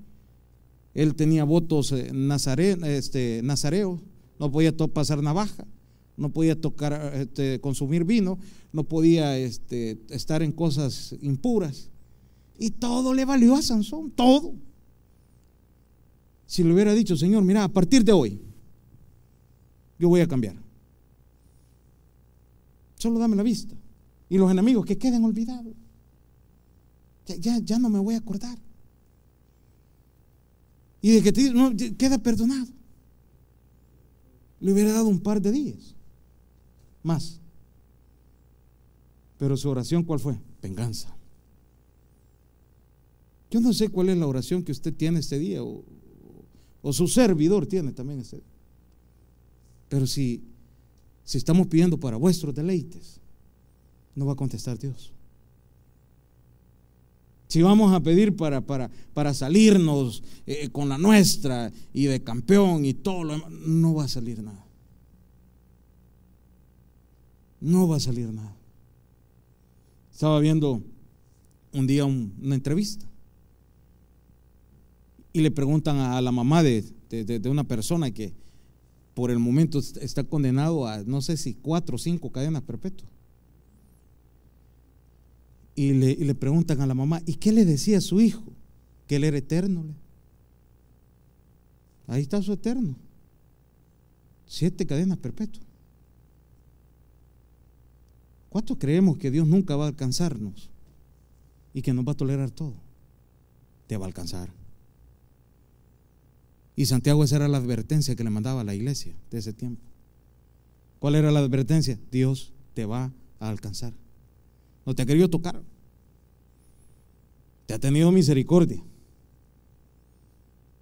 Él 0.92 1.14
tenía 1.14 1.44
votos 1.44 1.92
este, 1.92 3.40
nazareos, 3.42 4.00
no 4.38 4.50
podía 4.50 4.76
pasar 4.76 5.22
navaja, 5.22 5.66
no 6.16 6.30
podía 6.30 6.60
tocar, 6.60 7.12
este, 7.14 7.60
consumir 7.60 8.04
vino, 8.04 8.38
no 8.72 8.84
podía 8.84 9.38
este, 9.38 9.98
estar 10.10 10.42
en 10.42 10.52
cosas 10.52 11.14
impuras. 11.22 11.90
Y 12.58 12.70
todo 12.70 13.14
le 13.14 13.24
valió 13.24 13.54
a 13.54 13.62
Sansón, 13.62 14.10
todo. 14.10 14.54
Si 16.44 16.64
le 16.64 16.74
hubiera 16.74 16.92
dicho, 16.92 17.16
Señor, 17.16 17.44
mira, 17.44 17.64
a 17.64 17.68
partir 17.68 18.04
de 18.04 18.12
hoy, 18.12 18.40
yo 19.98 20.08
voy 20.08 20.20
a 20.20 20.26
cambiar. 20.26 20.67
Solo 22.98 23.18
dame 23.18 23.36
la 23.36 23.42
vista. 23.42 23.74
Y 24.28 24.36
los 24.36 24.50
enemigos 24.50 24.84
que 24.84 24.98
queden 24.98 25.24
olvidados. 25.24 25.74
ya, 27.26 27.58
ya 27.58 27.78
no 27.78 27.88
me 27.88 27.98
voy 27.98 28.14
a 28.14 28.18
acordar. 28.18 28.58
Y 31.00 31.12
de 31.12 31.22
que 31.22 31.32
te, 31.32 31.52
no, 31.52 31.74
queda 31.96 32.18
perdonado. 32.18 32.66
Le 34.60 34.72
hubiera 34.72 34.92
dado 34.92 35.06
un 35.06 35.20
par 35.20 35.40
de 35.40 35.52
días 35.52 35.94
más. 37.02 37.40
Pero 39.38 39.56
su 39.56 39.70
oración, 39.70 40.02
¿cuál 40.02 40.18
fue? 40.18 40.36
Venganza. 40.60 41.16
Yo 43.50 43.60
no 43.60 43.72
sé 43.72 43.88
cuál 43.88 44.08
es 44.08 44.18
la 44.18 44.26
oración 44.26 44.64
que 44.64 44.72
usted 44.72 44.92
tiene 44.92 45.20
este 45.20 45.38
día 45.38 45.62
o, 45.62 45.84
o 46.82 46.92
su 46.92 47.06
servidor 47.06 47.66
tiene 47.66 47.92
también 47.92 48.20
este 48.20 48.36
día. 48.36 48.46
Pero 49.88 50.06
si, 50.06 50.42
si 51.28 51.36
estamos 51.36 51.66
pidiendo 51.66 52.00
para 52.00 52.16
vuestros 52.16 52.54
deleites, 52.54 53.20
no 54.14 54.24
va 54.24 54.32
a 54.32 54.36
contestar 54.36 54.78
Dios. 54.78 55.12
Si 57.48 57.60
vamos 57.60 57.92
a 57.92 58.00
pedir 58.00 58.34
para, 58.34 58.62
para, 58.62 58.90
para 59.12 59.34
salirnos 59.34 60.22
eh, 60.46 60.70
con 60.70 60.88
la 60.88 60.96
nuestra 60.96 61.70
y 61.92 62.04
de 62.04 62.22
campeón 62.22 62.86
y 62.86 62.94
todo 62.94 63.24
lo 63.24 63.34
demás, 63.34 63.50
no 63.50 63.92
va 63.92 64.04
a 64.04 64.08
salir 64.08 64.42
nada. 64.42 64.64
No 67.60 67.86
va 67.86 67.96
a 67.96 68.00
salir 68.00 68.32
nada. 68.32 68.56
Estaba 70.10 70.40
viendo 70.40 70.82
un 71.74 71.86
día 71.86 72.06
una 72.06 72.54
entrevista 72.54 73.04
y 75.34 75.42
le 75.42 75.50
preguntan 75.50 75.98
a 75.98 76.22
la 76.22 76.32
mamá 76.32 76.62
de, 76.62 76.84
de 77.10 77.50
una 77.50 77.64
persona 77.64 78.10
que 78.12 78.32
por 79.18 79.32
el 79.32 79.40
momento 79.40 79.80
está 79.80 80.22
condenado 80.22 80.86
a 80.86 81.02
no 81.02 81.20
sé 81.22 81.36
si 81.36 81.54
cuatro 81.54 81.96
o 81.96 81.98
cinco 81.98 82.30
cadenas 82.30 82.62
perpetuas 82.62 83.10
y 85.74 85.92
le, 85.92 86.34
preguntan 86.36 86.80
a 86.80 86.86
la 86.86 86.94
mamá, 86.94 87.20
¿y 87.26 87.34
qué 87.34 87.50
le 87.50 87.64
decía 87.64 87.98
a 87.98 88.00
su 88.00 88.20
hijo? 88.20 88.44
Que 89.08 89.16
él 89.16 89.24
era 89.24 89.36
eterno. 89.36 89.86
Ahí 92.06 92.22
está 92.22 92.40
su 92.42 92.52
eterno. 92.52 92.94
Siete 94.46 94.86
cadenas 94.86 95.18
perpetuas. 95.18 95.66
¿Cuántos 98.50 98.78
creemos 98.78 99.18
que 99.18 99.32
Dios 99.32 99.48
nunca 99.48 99.74
va 99.74 99.86
a 99.86 99.88
alcanzarnos 99.88 100.70
y 101.74 101.82
que 101.82 101.92
nos 101.92 102.06
va 102.06 102.12
a 102.12 102.16
tolerar 102.16 102.52
todo? 102.52 102.74
Te 103.88 103.96
va 103.96 104.04
a 104.04 104.08
alcanzar. 104.08 104.57
Y 106.78 106.86
Santiago 106.86 107.24
esa 107.24 107.34
era 107.34 107.48
la 107.48 107.58
advertencia 107.58 108.14
que 108.14 108.22
le 108.22 108.30
mandaba 108.30 108.60
a 108.60 108.64
la 108.64 108.72
iglesia 108.72 109.12
de 109.32 109.38
ese 109.38 109.52
tiempo. 109.52 109.82
¿Cuál 111.00 111.16
era 111.16 111.32
la 111.32 111.40
advertencia? 111.40 111.98
Dios 112.12 112.52
te 112.72 112.84
va 112.84 113.12
a 113.40 113.48
alcanzar. 113.48 113.92
No 114.86 114.94
te 114.94 115.02
ha 115.02 115.06
querido 115.06 115.28
tocar. 115.28 115.60
Te 117.66 117.74
ha 117.74 117.80
tenido 117.80 118.12
misericordia. 118.12 118.80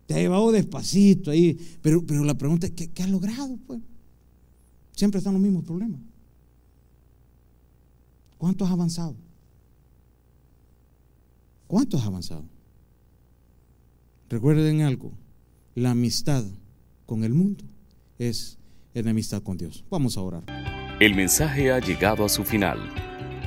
Te 0.07 0.12
ha 0.12 0.18
llevado 0.18 0.53
despacito 0.53 1.30
ahí. 1.30 1.59
Pero, 1.80 2.05
pero 2.05 2.24
la 2.24 2.36
pregunta 2.36 2.66
es, 2.66 2.74
¿qué, 2.74 2.88
¿qué 2.90 3.03
has 3.03 3.09
logrado? 3.09 3.59
Pues? 3.66 3.80
Siempre 4.92 5.16
están 5.16 5.32
los 5.32 5.42
mismos 5.42 5.64
problemas. 5.64 6.03
¿Cuánto 8.36 8.66
has 8.66 8.70
avanzado? 8.70 9.16
¿Cuánto 11.66 11.97
has 11.97 12.05
avanzado? 12.05 12.44
Recuerden 14.28 14.82
algo, 14.82 15.14
la 15.77 15.93
amistad 15.93 16.43
con 17.07 17.22
el 17.22 17.33
mundo 17.33 17.64
es 18.18 18.59
enemistad 18.95 19.41
con 19.43 19.57
Dios. 19.57 19.85
Vamos 19.89 20.16
a 20.16 20.22
orar. 20.22 20.43
El 20.99 21.14
mensaje 21.14 21.70
ha 21.70 21.79
llegado 21.79 22.24
a 22.24 22.29
su 22.29 22.43
final 22.43 22.81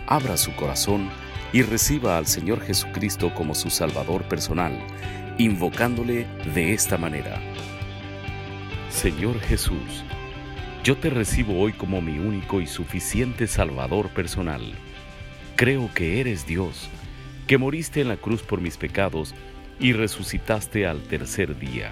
abra 0.10 0.38
su 0.38 0.56
corazón 0.56 1.08
y 1.54 1.62
reciba 1.62 2.18
al 2.18 2.26
Señor 2.26 2.62
Jesucristo 2.62 3.32
como 3.36 3.54
su 3.54 3.70
Salvador 3.70 4.28
personal, 4.28 4.74
invocándole 5.38 6.26
de 6.56 6.74
esta 6.74 6.98
manera. 6.98 7.40
Señor 8.90 9.40
Jesús, 9.40 10.04
yo 10.84 10.98
te 10.98 11.12
recibo 11.12 11.60
hoy 11.60 11.74
como 11.74 12.02
mi 12.02 12.18
único 12.18 12.60
y 12.60 12.66
suficiente 12.66 13.46
Salvador 13.46 14.10
personal. 14.10 14.74
Creo 15.56 15.94
que 15.94 16.20
eres 16.20 16.48
Dios, 16.48 16.90
que 17.46 17.60
moriste 17.60 18.02
en 18.02 18.08
la 18.08 18.18
cruz 18.18 18.42
por 18.42 18.62
mis 18.62 18.78
pecados 18.78 19.36
y 19.80 19.94
resucitaste 19.94 20.88
al 20.88 21.04
tercer 21.04 21.60
día. 21.60 21.92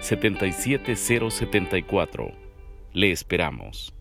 77074. 0.00 2.34
Le 2.92 3.12
esperamos. 3.12 3.94